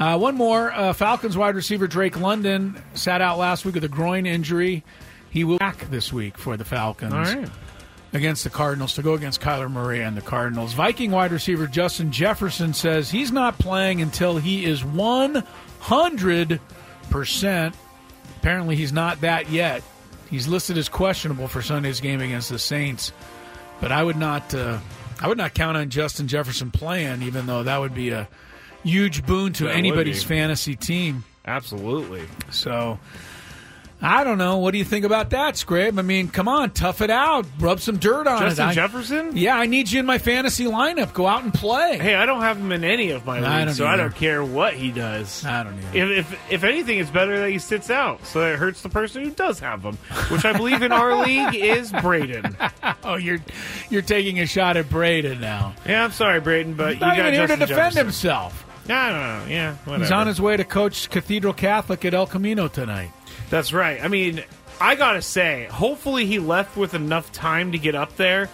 [0.00, 3.88] Uh, one more uh, Falcons wide receiver Drake London sat out last week with a
[3.88, 4.84] groin injury.
[5.30, 7.48] He will be back this week for the Falcons All right.
[8.16, 10.72] Against the Cardinals to go against Kyler Murray and the Cardinals.
[10.72, 17.74] Viking wide receiver Justin Jefferson says he's not playing until he is 100%.
[18.38, 19.82] Apparently, he's not that yet.
[20.30, 23.12] He's listed as questionable for Sunday's game against the Saints,
[23.80, 24.52] but I would not.
[24.54, 24.78] Uh,
[25.20, 28.28] I would not count on Justin Jefferson playing, even though that would be a
[28.82, 31.24] huge boon to That anybody's fantasy team.
[31.46, 32.24] Absolutely.
[32.50, 32.98] So,
[34.02, 34.58] I don't know.
[34.58, 35.96] What do you think about that, Scrape?
[35.98, 38.70] I mean, come on, tough it out, rub some dirt on Justin it.
[38.70, 39.36] I- Jefferson?
[39.36, 41.14] Yeah, I need you in my fantasy lineup.
[41.14, 41.98] Go out and play.
[41.98, 44.74] Hey, I don't have him in any of my leagues, so I don't care what
[44.74, 45.44] he does.
[45.46, 46.12] I don't either.
[46.12, 48.90] If, if if anything, it's better that he sits out, so that it hurts the
[48.90, 49.96] person who does have him,
[50.28, 52.54] which I believe in our league is Braden.
[53.04, 53.40] oh, you're
[53.88, 55.74] you're taking a shot at Braden now.
[55.86, 58.04] Yeah, I'm sorry, Braden, but He's you not got even here to defend Jefferson.
[58.04, 58.62] himself.
[58.88, 59.52] I don't know.
[59.54, 60.04] Yeah, whatever.
[60.04, 63.10] He's on his way to coach Cathedral Catholic at El Camino tonight.
[63.50, 64.02] That's right.
[64.02, 64.42] I mean,
[64.80, 68.48] I gotta say, hopefully he left with enough time to get up there.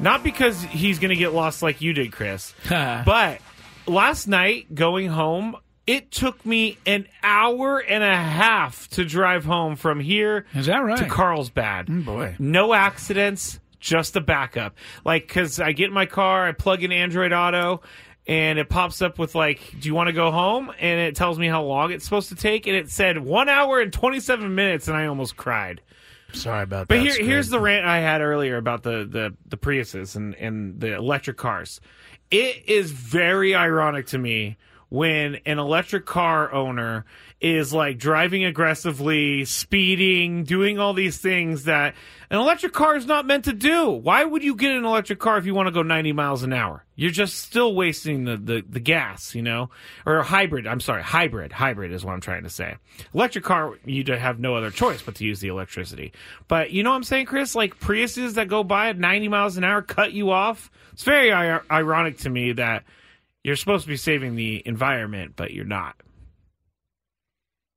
[0.00, 2.54] Not because he's gonna get lost like you did, Chris.
[2.68, 3.40] but
[3.86, 9.74] last night going home, it took me an hour and a half to drive home
[9.74, 10.98] from here Is that right?
[10.98, 11.86] to Carlsbad.
[11.86, 12.36] Mm, boy.
[12.38, 14.76] No accidents, just a backup.
[15.04, 17.80] Like, because I get in my car, I plug in Android Auto,
[18.28, 20.70] and it pops up with, like, do you want to go home?
[20.78, 22.66] And it tells me how long it's supposed to take.
[22.66, 25.80] And it said one hour and 27 minutes, and I almost cried.
[26.34, 27.04] Sorry about But that.
[27.04, 30.78] But here, here's the rant I had earlier about the, the, the Priuses and, and
[30.78, 31.80] the electric cars.
[32.30, 34.58] It is very ironic to me
[34.90, 37.06] when an electric car owner
[37.40, 41.94] is like driving aggressively, speeding, doing all these things that
[42.30, 43.88] an electric car is not meant to do.
[43.88, 46.52] Why would you get an electric car if you want to go 90 miles an
[46.52, 46.84] hour?
[46.94, 49.70] You're just still wasting the, the, the gas, you know?
[50.04, 50.66] Or a hybrid.
[50.66, 51.52] I'm sorry, hybrid.
[51.52, 52.76] Hybrid is what I'm trying to say.
[53.14, 56.12] Electric car, you have no other choice but to use the electricity.
[56.48, 57.54] But you know what I'm saying, Chris?
[57.54, 60.70] Like Priuses that go by at 90 miles an hour cut you off.
[60.92, 62.84] It's very ir- ironic to me that
[63.42, 65.96] you're supposed to be saving the environment, but you're not.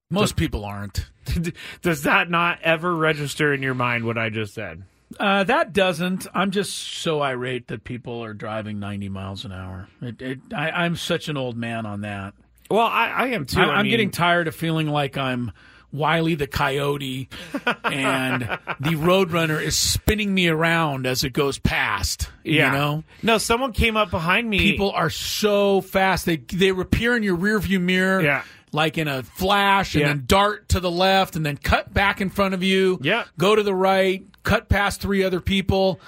[0.10, 1.11] Most people aren't.
[1.82, 4.84] Does that not ever register in your mind what I just said?
[5.20, 6.26] Uh, that doesn't.
[6.34, 9.88] I'm just so irate that people are driving 90 miles an hour.
[10.02, 12.34] It, it, I, I'm such an old man on that.
[12.70, 13.60] Well, I, I am too.
[13.60, 15.52] I, I'm mean- getting tired of feeling like I'm
[15.92, 17.28] Wiley the Coyote,
[17.84, 18.42] and
[18.80, 22.30] the Roadrunner is spinning me around as it goes past.
[22.46, 22.68] Yeah.
[22.68, 24.60] You know, No, someone came up behind me.
[24.60, 26.26] people are so fast.
[26.26, 28.22] They they appear in your rearview mirror.
[28.22, 28.44] Yeah.
[28.74, 30.08] Like in a flash, and Yeah.
[30.10, 33.00] then dart to the left, and then cut back in front of you.
[33.02, 33.26] Yeah.
[33.38, 36.00] Go to the right, cut past three other people.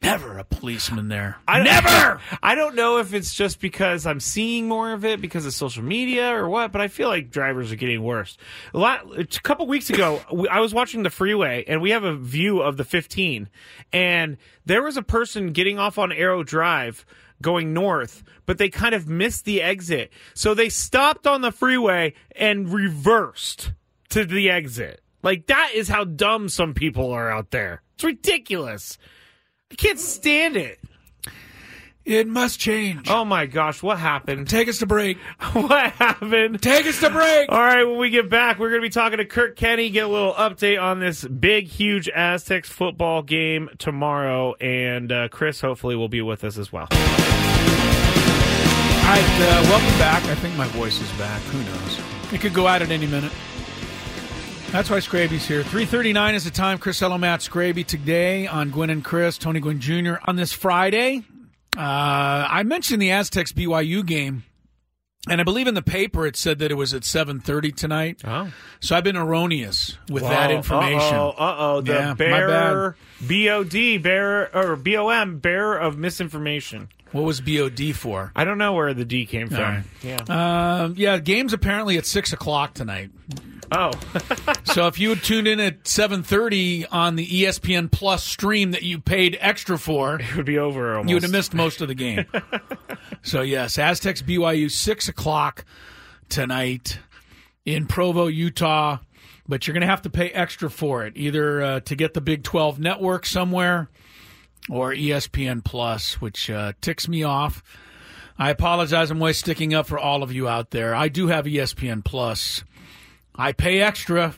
[0.00, 1.38] Never a policeman there.
[1.48, 2.20] I Never.
[2.42, 5.82] I don't know if it's just because I'm seeing more of it because of social
[5.82, 8.38] media or what, but I feel like drivers are getting worse.
[8.74, 10.20] A, lot, a couple weeks ago,
[10.50, 13.48] I was watching the freeway and we have a view of the 15,
[13.92, 17.04] and there was a person getting off on Arrow Drive
[17.42, 20.12] going north, but they kind of missed the exit.
[20.34, 23.72] So they stopped on the freeway and reversed
[24.10, 25.02] to the exit.
[25.22, 27.82] Like, that is how dumb some people are out there.
[27.94, 28.98] It's ridiculous.
[29.70, 30.78] I can't stand it.
[32.08, 33.10] It must change.
[33.10, 34.48] Oh my gosh, what happened?
[34.48, 35.18] Take us to break.
[35.52, 36.62] What happened?
[36.62, 37.50] Take us to break.
[37.50, 40.06] All right, when we get back, we're going to be talking to Kirk Kenney, get
[40.06, 45.96] a little update on this big, huge Aztecs football game tomorrow, and uh, Chris hopefully
[45.96, 46.86] will be with us as well.
[46.90, 46.96] All
[49.14, 50.24] right, uh, welcome back.
[50.24, 51.42] I think my voice is back.
[51.42, 52.00] Who knows?
[52.32, 53.32] It could go out at any minute.
[54.70, 55.62] That's why Scraby's here.
[55.62, 56.78] 339 is the time.
[56.78, 60.14] Chris Ello, Matt Scraby today on Gwynn and Chris, Tony Gwynn Jr.
[60.26, 61.24] on this Friday.
[61.78, 64.42] Uh, I mentioned the Aztecs BYU game
[65.28, 68.20] And I believe in the paper it said that it was at 7:30 tonight.
[68.24, 68.50] Oh.
[68.80, 71.14] So I've been erroneous with that information.
[71.14, 71.80] Uh oh.
[71.82, 76.88] The Yeah, bearer, BOD, bearer, or BOM, bearer of misinformation.
[77.12, 78.32] What was BOD for?
[78.36, 79.60] I don't know where the D came from.
[79.60, 79.82] Right.
[80.02, 80.82] Yeah.
[80.82, 83.10] Um, yeah, game's apparently at six o'clock tonight.
[83.72, 83.90] Oh.
[84.64, 88.82] so if you had tuned in at seven thirty on the ESPN Plus stream that
[88.82, 90.96] you paid extra for, it would be over.
[90.96, 91.08] Almost.
[91.08, 92.24] You would have missed most of the game.
[93.22, 95.64] so yes, Aztecs BYU six o'clock
[96.28, 96.98] tonight
[97.64, 98.98] in Provo, Utah.
[99.50, 102.20] But you're going to have to pay extra for it, either uh, to get the
[102.20, 103.88] Big 12 network somewhere
[104.68, 107.62] or ESPN Plus, which uh, ticks me off.
[108.38, 109.10] I apologize.
[109.10, 110.94] I'm always sticking up for all of you out there.
[110.94, 112.62] I do have ESPN Plus.
[113.38, 114.34] I pay extra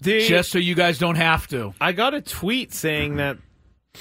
[0.00, 1.74] The- just so you guys don't have to.
[1.80, 3.36] I got a tweet saying that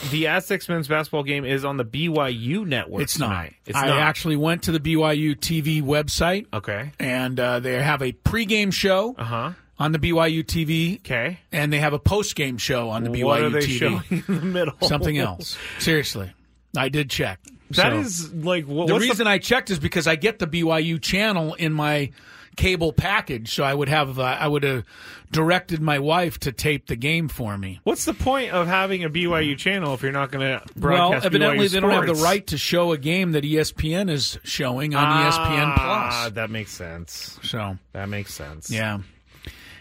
[0.10, 3.04] the Aztecs men's basketball game is on the BYU network.
[3.04, 3.28] It's not.
[3.28, 3.56] tonight.
[3.66, 4.00] It's I not.
[4.00, 6.48] actually went to the BYU TV website.
[6.54, 6.92] Okay.
[7.00, 9.52] And uh, they have a pregame show Uh-huh.
[9.78, 11.00] on the BYU TV.
[11.00, 11.40] Okay.
[11.52, 13.78] And they have a postgame show on the BYU What are they TV.
[13.78, 14.74] showing in the middle?
[14.82, 15.58] Something else.
[15.80, 16.32] Seriously.
[16.76, 17.40] I did check.
[17.72, 21.00] That So, is like what, the reason I checked is because I get the BYU
[21.02, 22.10] channel in my
[22.56, 24.84] cable package, so I would have uh, I would have
[25.32, 27.80] directed my wife to tape the game for me.
[27.84, 31.12] What's the point of having a BYU channel if you're not going to broadcast?
[31.24, 34.38] Well, evidently BYU they don't have the right to show a game that ESPN is
[34.44, 36.34] showing on E ESPN Ah, Plus.
[36.34, 37.40] that makes sense.
[37.44, 38.70] So that makes sense.
[38.70, 39.00] Yeah.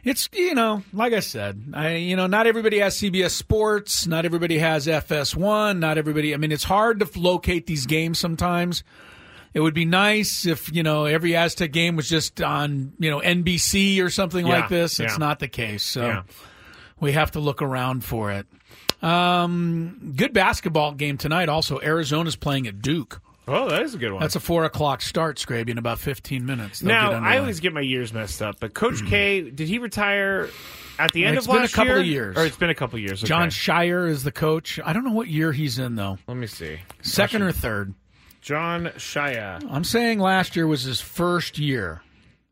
[0.05, 4.25] It's you know, like I said, I you know, not everybody has CBS Sports, not
[4.25, 6.35] everybody has FS1, not everybody.
[6.35, 8.83] I mean, it's hard to locate these games sometimes.
[9.55, 13.21] It would be nice if you know every Aztec game was just on you know
[13.21, 14.99] NBC or something Yeah, like this.
[15.01, 15.19] It's yeah.
[15.19, 16.23] not the case, so Yeah.
[17.01, 18.47] we have to look around for it.
[19.03, 21.49] Um, good basketball game tonight.
[21.49, 23.21] Also, Arizona's playing at Duke.
[23.49, 24.21] Oh, that is a good one.
[24.21, 26.79] That's a four o'clock start, Scraby, in about fifteen minutes.
[26.81, 30.49] They'll now I always get my years messed up, but Coach K did he retire
[30.99, 31.99] at the end It's of been a couple year?
[32.01, 32.37] of years.
[32.39, 33.21] or it's been a couple of years.
[33.25, 33.29] Okay.
[33.29, 34.79] Jon Scheyer is the coach.
[34.85, 36.19] I don't know what year he's in though.
[36.29, 36.79] Let me see.
[37.03, 37.95] Second or third.
[38.43, 39.65] Jon Scheyer.
[39.71, 42.03] I'm saying last year was his first year.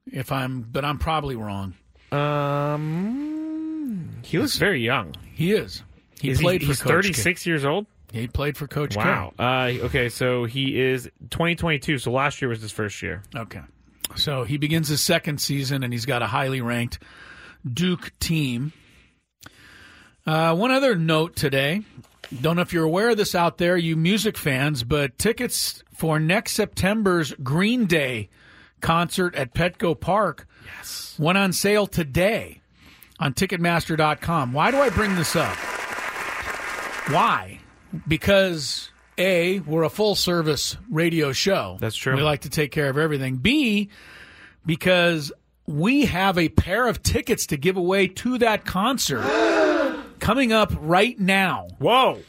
[0.06, 1.74] If I'm, but I'm probably wrong.
[2.10, 5.14] Um, he looks very young.
[5.34, 5.82] He is.
[6.20, 7.86] He Is played he's for Coach 36 years old.
[8.12, 9.00] He played for Coach K.
[9.00, 9.32] Wow.
[9.38, 11.98] Uh, okay, so he is 2022.
[11.98, 13.22] So last year was his first year.
[13.34, 13.60] Okay.
[14.16, 16.98] So he begins his second season, and he's got a highly ranked
[17.72, 18.72] Duke team.
[20.26, 21.82] Uh, one other note today.
[22.38, 26.20] Don't know if you're aware of this out there, you music fans, but tickets for
[26.20, 28.28] next September's Green Day
[28.80, 31.16] concert at Petco Park yes.
[31.18, 32.60] went on sale today
[33.18, 34.52] on Ticketmaster.com.
[34.52, 35.56] Why do I bring this up?
[37.08, 37.58] Why?
[38.06, 41.78] Because A, we're a full service radio show.
[41.80, 42.14] That's true.
[42.14, 43.36] We like to take care of everything.
[43.36, 43.90] B,
[44.64, 45.32] because
[45.66, 49.22] we have a pair of tickets to give away to that concert
[50.20, 51.68] coming up right now.
[51.78, 52.20] Whoa.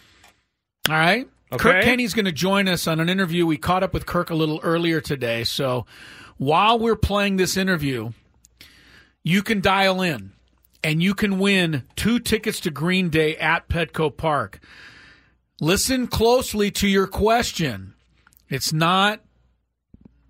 [0.90, 1.28] All right.
[1.54, 1.62] Okay.
[1.62, 3.46] Kirk Kenney's going to join us on an interview.
[3.46, 5.44] We caught up with Kirk a little earlier today.
[5.44, 5.86] So
[6.38, 8.12] while we're playing this interview,
[9.24, 10.32] you can dial in
[10.84, 14.60] and you can win two tickets to Green Day at Petco Park.
[15.60, 17.94] Listen closely to your question.
[18.50, 19.22] It's not,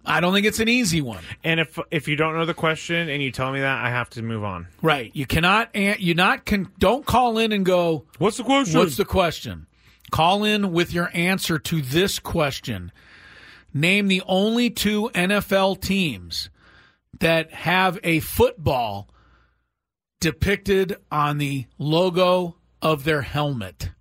[0.06, 1.24] I don't think it's an easy one.
[1.44, 4.10] And if if you don't know the question and you tell me that, I have
[4.12, 4.68] to move on.
[4.82, 5.12] Right.
[5.14, 8.80] You cannot, an- you not, can, don't call in and go, What's the question?
[8.80, 9.68] What's the question?
[10.12, 12.92] Call in with your answer to this question.
[13.74, 16.50] Name the only two NFL teams
[17.20, 19.08] that have a football
[20.20, 23.92] depicted on the logo of their helmet.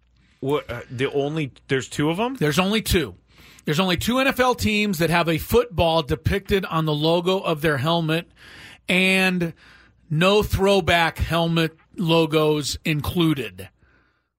[0.41, 2.35] What, uh, the only there's two of them.
[2.35, 3.15] There's only two.
[3.65, 7.77] There's only two NFL teams that have a football depicted on the logo of their
[7.79, 8.31] helmet
[8.89, 9.53] and
[10.09, 13.69] no throwback helmet logos included.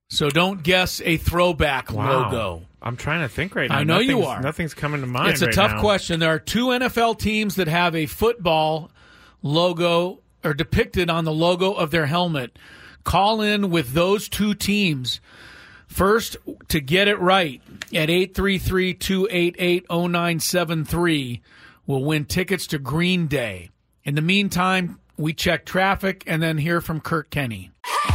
[0.10, 2.24] So don't guess a throwback Wow.
[2.26, 2.62] logo.
[2.82, 3.78] I'm trying to think right now.
[3.78, 4.42] I know you are.
[4.42, 5.30] Nothing's coming to mind.
[5.32, 5.80] It's a right tough now.
[5.82, 6.20] question.
[6.20, 8.92] There are two NFL teams that have a football
[9.44, 12.58] logo or depicted on the logo of their helmet.
[13.04, 15.22] Call in with those two teams.
[15.92, 16.38] First,
[16.70, 17.62] to get it right
[17.94, 21.42] at 833 288 0973,
[21.86, 23.72] will win tickets to Green Day.
[24.06, 27.72] In the meantime, we check traffic and then hear from Kirk Kenney.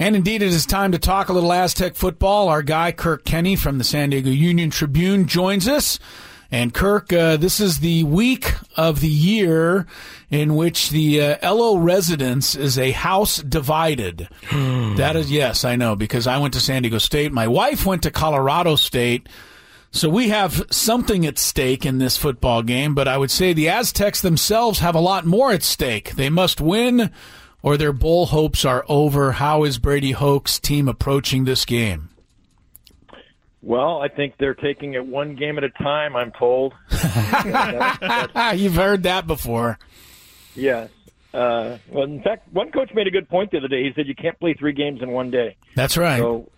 [0.00, 2.48] And indeed, it is time to talk a little Aztec football.
[2.48, 5.98] Our guy, Kirk Kenney from the San Diego Union Tribune, joins us.
[6.50, 9.86] And Kirk, uh, this is the week of the year
[10.30, 14.26] in which the uh, LO residence is a house divided.
[14.50, 17.30] that is, yes, I know, because I went to San Diego State.
[17.30, 19.28] My wife went to Colorado State.
[19.92, 23.68] So we have something at stake in this football game, but I would say the
[23.68, 26.14] Aztecs themselves have a lot more at stake.
[26.14, 27.10] They must win
[27.62, 29.32] or their bowl hopes are over.
[29.32, 32.08] How is Brady Hoke's team approaching this game?
[33.62, 36.16] Well, I think they're taking it one game at a time.
[36.16, 36.72] I'm told.
[38.54, 39.78] You've heard that before.
[40.54, 40.90] Yes.
[41.34, 43.84] Uh, well, in fact, one coach made a good point the other day.
[43.84, 45.56] He said you can't play three games in one day.
[45.76, 46.18] That's right.
[46.18, 46.50] So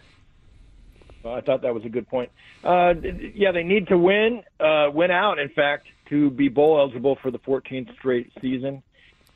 [1.24, 2.30] I thought that was a good point.
[2.64, 2.94] Uh,
[3.34, 5.38] yeah, they need to win, uh, win out.
[5.38, 8.82] In fact, to be bowl eligible for the 14th straight season.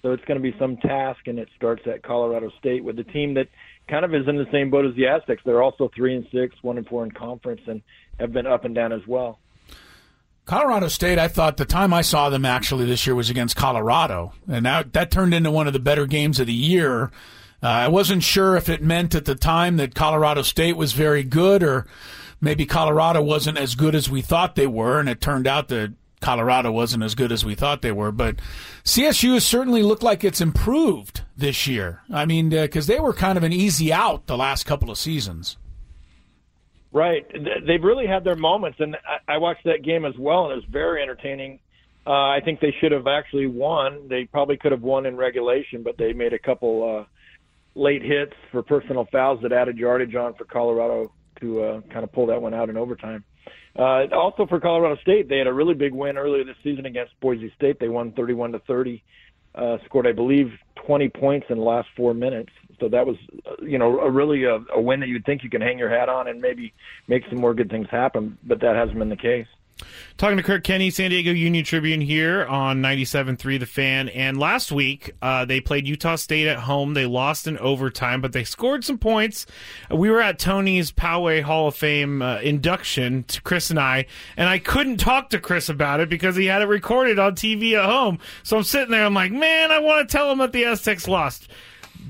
[0.02, 3.04] So it's going to be some task, and it starts at Colorado State with a
[3.04, 3.48] team that
[3.88, 5.42] kind of is in the same boat as the Aztecs.
[5.44, 7.82] They're also three and six, one and four in conference, and
[8.20, 9.38] have been up and down as well.
[10.44, 14.32] Colorado State, I thought the time I saw them actually this year was against Colorado,
[14.46, 17.10] and that that turned into one of the better games of the year.
[17.62, 21.24] Uh, I wasn't sure if it meant at the time that Colorado State was very
[21.24, 21.86] good, or
[22.40, 25.94] maybe Colorado wasn't as good as we thought they were, and it turned out that
[26.26, 28.40] Colorado wasn't as good as we thought they were, but
[28.82, 32.02] CSU has certainly looked like it's improved this year.
[32.12, 34.98] I mean, because uh, they were kind of an easy out the last couple of
[34.98, 35.56] seasons.
[36.90, 37.24] Right.
[37.64, 38.96] They've really had their moments, and
[39.28, 41.60] I watched that game as well, and it was very entertaining.
[42.04, 44.08] Uh, I think they should have actually won.
[44.08, 47.04] They probably could have won in regulation, but they made a couple uh,
[47.76, 52.10] late hits for personal fouls that added yardage on for Colorado to uh, kind of
[52.10, 53.22] pull that one out in overtime.
[53.78, 57.18] Uh, also for Colorado State, they had a really big win earlier this season against
[57.20, 57.78] Boise State.
[57.78, 59.02] They won 31 to 30,
[59.54, 60.52] uh, scored I believe
[60.86, 62.50] 20 points in the last four minutes.
[62.80, 63.16] So that was,
[63.46, 65.90] uh, you know, a really a, a win that you'd think you can hang your
[65.90, 66.72] hat on and maybe
[67.08, 68.38] make some more good things happen.
[68.44, 69.46] But that hasn't been the case.
[70.18, 74.08] Talking to Kirk Kenney, San Diego Union Tribune here on 97.3 The Fan.
[74.08, 76.94] And last week, uh, they played Utah State at home.
[76.94, 79.44] They lost in overtime, but they scored some points.
[79.90, 84.06] We were at Tony's Poway Hall of Fame uh, induction to Chris and I,
[84.38, 87.74] and I couldn't talk to Chris about it because he had it recorded on TV
[87.74, 88.18] at home.
[88.42, 91.06] So I'm sitting there, I'm like, man, I want to tell him that the Aztecs
[91.06, 91.50] lost.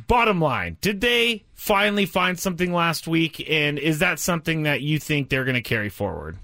[0.07, 3.45] Bottom line, did they finally find something last week?
[3.51, 6.39] And is that something that you think they're going to carry forward?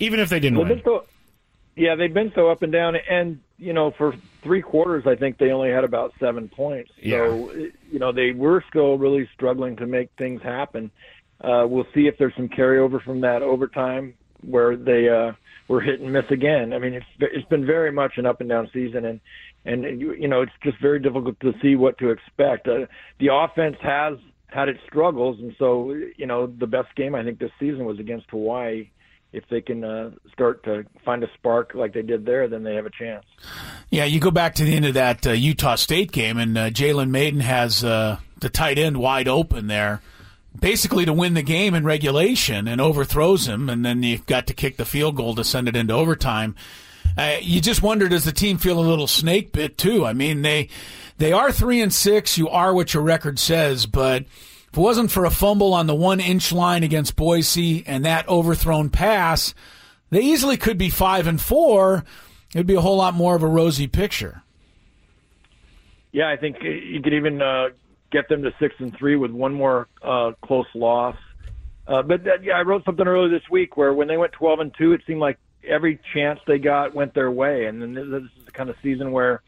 [0.00, 0.82] Even if they didn't they've win.
[0.84, 1.04] So,
[1.76, 5.38] yeah, they've been so up and down, and you know, for three quarters, I think
[5.38, 6.90] they only had about seven points.
[6.98, 7.26] Yeah.
[7.26, 10.90] You know, they were still really struggling to make things happen.
[11.40, 15.32] Uh, we'll see if there's some carryover from that overtime where they uh,
[15.68, 16.72] were hit and miss again.
[16.72, 19.20] I mean, it's it's been very much an up and down season, and
[19.64, 22.66] and you, you know, it's just very difficult to see what to expect.
[22.66, 22.86] Uh,
[23.18, 27.38] the offense has had its struggles, and so you know, the best game I think
[27.38, 28.90] this season was against Hawaii
[29.32, 32.74] if they can uh, start to find a spark like they did there, then they
[32.74, 33.24] have a chance.
[33.90, 36.70] Yeah, you go back to the end of that uh, Utah State game, and uh,
[36.70, 40.02] Jalen Mayden has uh, the tight end wide open there,
[40.58, 44.54] basically to win the game in regulation, and overthrows him, and then you've got to
[44.54, 46.56] kick the field goal to send it into overtime.
[47.16, 50.04] Uh, you just wonder, does the team feel a little snake bit too?
[50.06, 50.68] I mean, they
[51.18, 52.38] they are three and six.
[52.38, 54.24] You are what your record says, but
[54.70, 58.28] if it wasn't for a fumble on the one inch line against Boise and that
[58.28, 59.54] overthrown pass,
[60.10, 62.04] they easily could be five and four.
[62.54, 64.42] It'd be a whole lot more of a rosy picture.
[66.12, 67.68] Yeah, I think you could even uh,
[68.10, 71.16] get them to six and three with one more uh, close loss.
[71.86, 74.60] Uh, but that, yeah, I wrote something earlier this week where when they went twelve
[74.60, 78.22] and two, it seemed like every chance they got went their way, and then this
[78.22, 79.42] is the kind of season where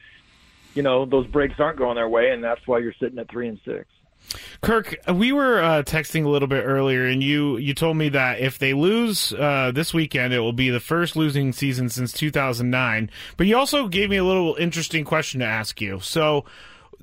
[0.75, 3.49] you know those breaks aren't going their way, and that's why you're sitting at three
[3.49, 3.87] and six.
[4.61, 8.41] Kirk, we were uh, texting a little bit earlier, and you you told me that
[8.41, 13.11] if they lose uh, this weekend, it will be the first losing season since 2009.
[13.37, 16.01] But you also gave me a little interesting question to ask you.
[16.01, 16.45] So,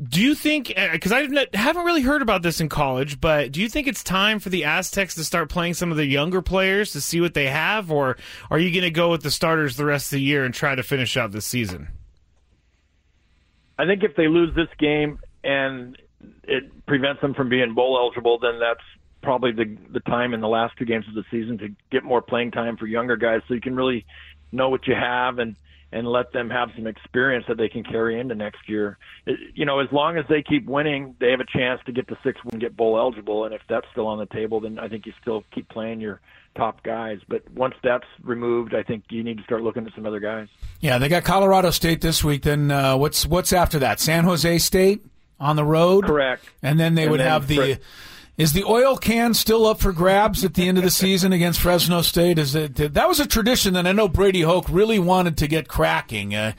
[0.02, 0.74] do you think?
[0.92, 4.04] Because uh, I haven't really heard about this in college, but do you think it's
[4.04, 7.34] time for the Aztecs to start playing some of the younger players to see what
[7.34, 8.18] they have, or
[8.50, 10.76] are you going to go with the starters the rest of the year and try
[10.76, 11.90] to finish out this season?
[13.78, 15.98] I think if they lose this game and
[16.44, 18.82] it prevents them from being bowl eligible, then that's
[19.22, 22.22] probably the the time in the last two games of the season to get more
[22.22, 24.06] playing time for younger guys, so you can really
[24.52, 25.56] know what you have and
[25.92, 28.98] and let them have some experience that they can carry into next year.
[29.26, 32.08] It, you know, as long as they keep winning, they have a chance to get
[32.10, 33.46] to six and get bowl eligible.
[33.46, 36.22] And if that's still on the table, then I think you still keep playing your
[36.56, 37.20] top guys.
[37.28, 40.48] But once that's removed, I think you need to start looking at some other guys.
[40.80, 42.44] Yeah, they got Colorado State this week.
[42.44, 44.00] Then uh, what's what's after that?
[44.00, 45.04] San Jose State
[45.40, 46.46] on the road, correct?
[46.62, 47.80] And then they And would then have the.
[48.38, 51.60] Is the oil can still up for grabs at the end of the season against
[51.60, 52.40] Fresno State?
[52.40, 55.68] Is it that was a tradition that I know Brady Hoke really wanted to get
[55.68, 56.34] cracking.
[56.34, 56.54] Uh,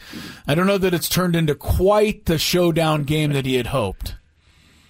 [0.46, 4.14] I don't know that it's turned into quite the showdown game that he had hoped.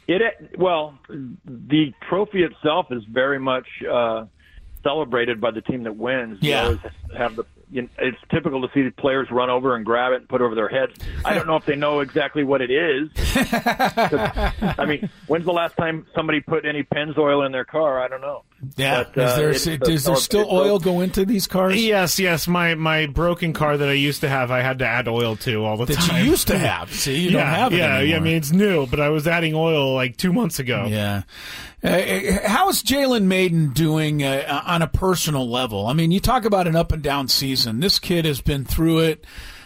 [0.09, 0.21] It
[0.59, 4.25] well, the trophy itself is very much uh,
[4.83, 6.39] celebrated by the team that wins.
[6.41, 6.63] You Yeah.
[6.65, 6.79] always
[7.17, 7.45] have the.
[7.73, 10.41] You know, it's typical to see the players run over and grab it and put
[10.41, 10.93] it over their heads.
[11.25, 13.09] I don't know if they know exactly what it is.
[13.75, 18.01] I mean, when's the last time somebody put any Pennzoil in their car?
[18.01, 18.43] I don't know.
[18.77, 21.25] Yeah, But, uh, is there it's a- does there still it's a- oil go into
[21.25, 21.83] these cars?
[21.83, 22.47] Yes, yes.
[22.47, 25.65] My my broken car that I used to have, I had to add oil to
[25.65, 26.09] all the time.
[26.09, 26.93] That you used to have.
[26.95, 28.17] See, you yeah, don't have it yeah, yeah.
[28.17, 30.87] I mean, it's new, but I was adding oil like two months ago.
[30.91, 31.23] Yeah.
[31.83, 32.03] Uh,
[32.45, 35.87] how's Jalen Mayden doing uh, on a personal level?
[35.87, 37.81] I mean, you talk about an up and down season.
[37.81, 39.25] This kid has been through it.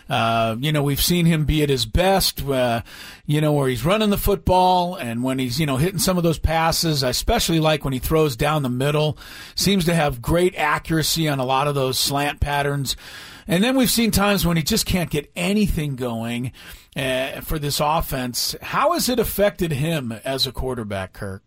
[0.09, 2.83] Uh, you know, we've seen him be at his best, uh,
[3.27, 6.23] you know, where he's running the football and when he's, you know, hitting some of
[6.23, 7.03] those passes.
[7.03, 9.19] I especially like when he throws down the middle.
[9.55, 12.97] Seems to have great accuracy on a lot of those slant patterns.
[13.49, 16.53] And then we've seen times when he just can't get anything going
[16.95, 18.55] uh, for this offense.
[18.61, 21.43] How has it affected him as a quarterback, Kirk?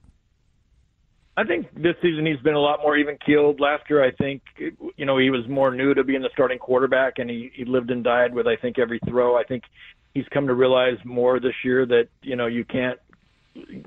[1.38, 3.59] I think this season he's been a lot more even keeled.
[3.59, 7.19] Last year, I think, you know, he was more new to being the starting quarterback,
[7.19, 9.38] and he, he lived and died with, I think, every throw.
[9.38, 9.63] I think
[10.15, 12.99] he's come to realize more this year that, you know, you can't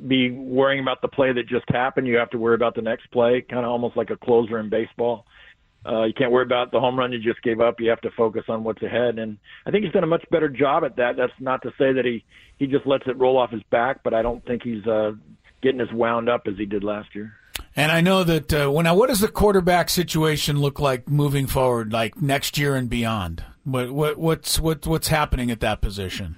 [0.06, 2.06] be worrying about the play that just happened.
[2.06, 4.70] You have to worry about the next play, kind of almost like a closer in
[4.70, 5.26] baseball.
[5.84, 7.80] Uh, you can't worry about the home run you just gave up.
[7.80, 10.48] You have to focus on what's ahead, and I think he's done a much better
[10.48, 11.16] job at that.
[11.16, 12.22] That's not to say that he
[12.58, 15.12] he just lets it roll off his back, but I don't think he's uh,
[15.62, 17.32] getting as wound up as he did last year.
[17.76, 22.20] And I know that uh, what does the quarterback situation look like moving forward, like
[22.20, 23.44] next year and beyond?
[23.64, 26.36] What, what what's what what's happening at that position?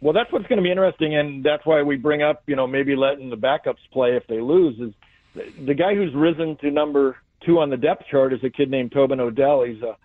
[0.00, 2.66] Well, that's what's going to be interesting, and that's why we bring up, you know,
[2.66, 4.76] maybe letting the backups play if they lose.
[4.80, 4.92] Is
[5.34, 7.16] the, the guy who's risen to number
[7.46, 9.62] two on the depth chart is a kid named Tobin Odell.
[9.62, 9.96] He's a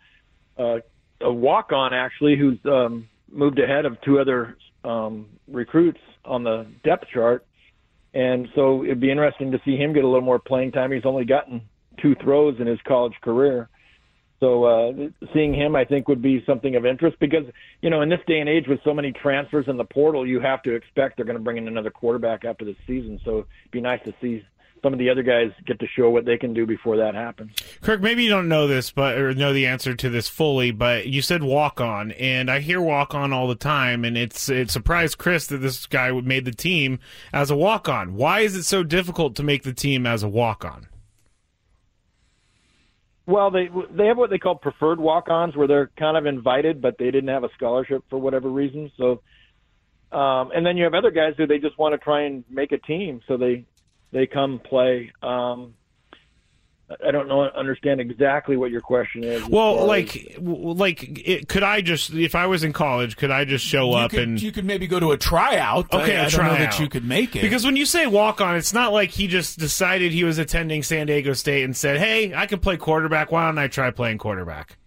[0.61, 0.81] a,
[1.21, 6.67] a walk on actually, who's um, moved ahead of two other um, recruits on the
[6.83, 7.46] depth chart,
[8.17, 10.91] and so it'd be interesting to see him get a little more playing time.
[10.91, 11.61] He's only gotten
[12.01, 13.69] two throws in his college career.
[14.39, 14.91] So uh,
[15.33, 17.45] seeing him, I think, would be something of interest because
[17.81, 20.39] you know in this day and age with so many transfers in the portal, you
[20.39, 23.19] have to expect they're going to bring in another quarterback after this season.
[23.23, 24.43] So it'd be nice to see
[24.81, 27.51] some of the other guys get to show what they can do before that happens.
[27.81, 31.07] Kirk, maybe you don't know this, but or know the answer to this fully, but
[31.07, 34.71] you said walk on, and I hear walk on all the time, and it's it
[34.71, 36.99] surprised Chris that this guy made the team
[37.33, 38.15] as a walk on.
[38.15, 40.87] Why is it so difficult to make the team as a walk on?
[43.25, 46.97] Well, they they have what they call preferred walk-ons, where they're kind of invited, but
[46.97, 48.89] they didn't have a scholarship for whatever reason.
[48.97, 49.21] So,
[50.17, 52.71] um, and then you have other guys who they just want to try and make
[52.71, 53.65] a team, so they
[54.11, 55.11] they come play.
[55.21, 55.73] Um,
[57.05, 59.45] I don't know understand exactly what your question is.
[59.45, 63.29] Well, far as- like, like, it, could I just, if I was in college, could
[63.29, 65.93] I just show up could, and you could maybe go to a tryout.
[65.93, 68.07] Okay, I, a I don't know that you could make it Because when you say
[68.07, 71.75] walk on, it's not like he just decided he was attending San Diego State and
[71.75, 73.33] said, "Hey, I can play quarterback.
[73.33, 74.77] Why don't I try playing quarterback?"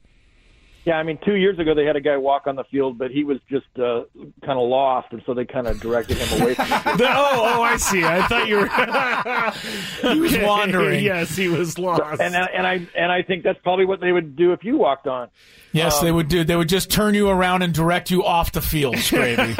[0.86, 3.10] Yeah, I mean, two years ago they had a guy walk on the field, but
[3.10, 4.04] he was just uh,
[4.44, 7.00] kind of lost, and so they kind of directed him away from the field.
[7.02, 8.02] Oh, oh, I see.
[8.02, 8.66] I thought you were.
[10.14, 11.04] He was Okay, wandering.
[11.04, 12.20] Yes, he was lost.
[12.22, 14.78] And I- and I and I think that's probably what they would do if you
[14.78, 15.28] walked on.
[15.72, 16.42] Yes, Um, they would do.
[16.44, 19.54] They would just turn you around and direct you off the field, Scraby.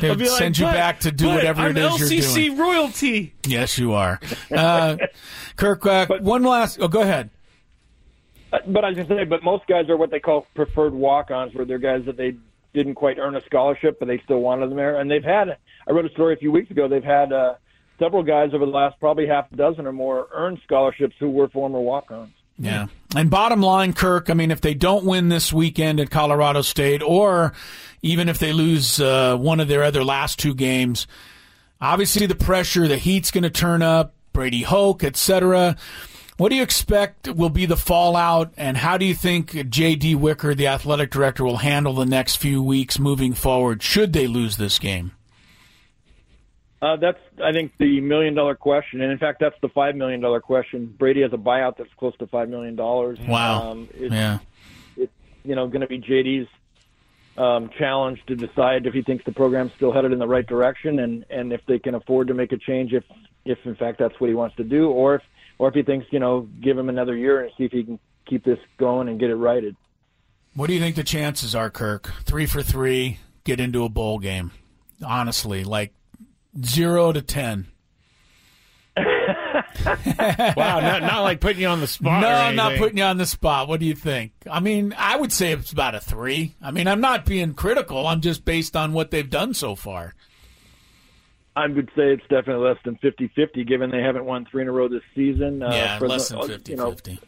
[0.00, 2.56] they I'd like, send you back to do whatever I'm it is LCC you're doing.
[2.56, 3.34] LCC royalty.
[3.46, 4.20] Yes, you are.
[4.54, 4.96] Uh,
[5.56, 6.78] Kirk, uh, one last.
[6.80, 7.30] Oh, go ahead.
[8.54, 11.54] Uh, But I was to say, but most guys are what they call preferred walk-ons,
[11.54, 12.36] where they're guys that they
[12.72, 15.00] didn't quite earn a scholarship, but they still wanted them there.
[15.00, 15.56] And they've had,
[15.88, 16.88] I wrote a story a few weeks ago.
[16.88, 17.54] They've had uh,
[17.98, 21.48] several guys over the last probably half a dozen or more earn scholarships who were
[21.48, 22.32] former walk-ons.
[22.58, 22.86] Yeah.
[23.16, 27.02] And bottom line, Kirk, I mean, if they don't win this weekend at Colorado State,
[27.02, 27.52] or
[28.02, 31.06] even if they lose uh, one of their other last two games,
[31.80, 35.76] obviously the pressure, the heat's going to turn up, Brady Hoke, etc.
[36.36, 40.16] What do you expect will be the fallout, and how do you think J.D.
[40.16, 44.56] Wicker, the athletic director, will handle the next few weeks moving forward should they lose
[44.56, 45.12] this game?
[46.82, 50.20] Uh, that's, I think, the million dollar question, and in fact, that's the five million
[50.20, 50.92] dollar question.
[50.98, 53.18] Brady has a buyout that's close to five million dollars.
[53.20, 53.70] Wow.
[53.70, 54.38] Um, it's, yeah.
[54.96, 55.12] It's
[55.44, 56.48] you know going to be JD's
[57.38, 60.98] um, challenge to decide if he thinks the program's still headed in the right direction,
[60.98, 63.04] and and if they can afford to make a change if
[63.44, 65.22] if in fact that's what he wants to do, or if
[65.58, 67.98] or if he thinks you know give him another year and see if he can
[68.26, 69.76] keep this going and get it righted.
[70.54, 72.12] What do you think the chances are, Kirk?
[72.24, 74.52] Three for three, get into a bowl game.
[75.04, 75.92] Honestly, like
[76.64, 77.66] zero to ten.
[78.96, 82.22] wow, not, not like putting you on the spot.
[82.22, 83.66] No, I'm not putting you on the spot.
[83.66, 84.32] What do you think?
[84.48, 86.54] I mean, I would say it's about a three.
[86.62, 88.06] I mean, I'm not being critical.
[88.06, 90.14] I'm just based on what they've done so far.
[91.56, 94.72] I would say it's definitely less than 50-50, given they haven't won three in a
[94.72, 95.62] row this season.
[95.62, 96.68] Uh, Yeah, for less the- than uh, 50-50.
[96.68, 97.18] You know,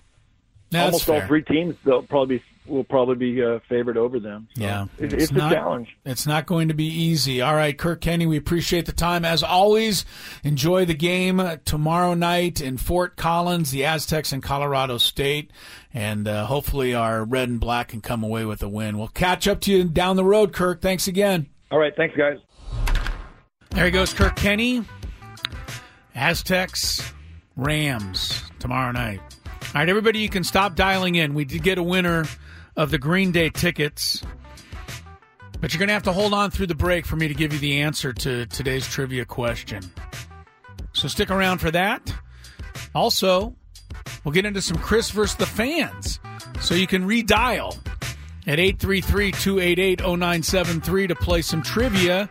[0.71, 4.49] That's almost all three teams they'll probably be, will probably be uh, favored over them.
[4.57, 5.97] So Yeah, it, it's, not, a challenge.
[6.05, 7.41] It's not going to be easy.
[7.41, 10.05] All right, Kirk Kenney, we appreciate the time as always.
[10.43, 15.53] Enjoy the game tomorrow night in Fort Collins, the Aztecs in Colorado State,
[15.95, 18.99] and uh, hopefully our red and black can come away with a win.
[18.99, 20.81] We'll catch up to you down the road, Kirk.
[20.83, 21.47] Thanks again.
[21.71, 22.39] All right, thanks, guys.
[23.77, 24.83] There he goes, Kirk Kenney.
[26.15, 27.13] Aztecs,
[27.57, 29.21] Rams tomorrow night.
[29.45, 31.35] All right, everybody, you can stop dialing in.
[31.35, 32.25] We did get a winner
[32.75, 34.23] of the Green Day tickets,
[35.61, 37.53] but you're going to have to hold on through the break for me to give
[37.53, 39.83] you the answer to today's trivia question.
[40.95, 42.15] So stick around for that.
[42.95, 43.55] Also,
[44.25, 46.19] we'll get into some Chris versus the fans,
[46.63, 47.77] so you can redial
[48.47, 52.31] at 833 288 0973 to play some trivia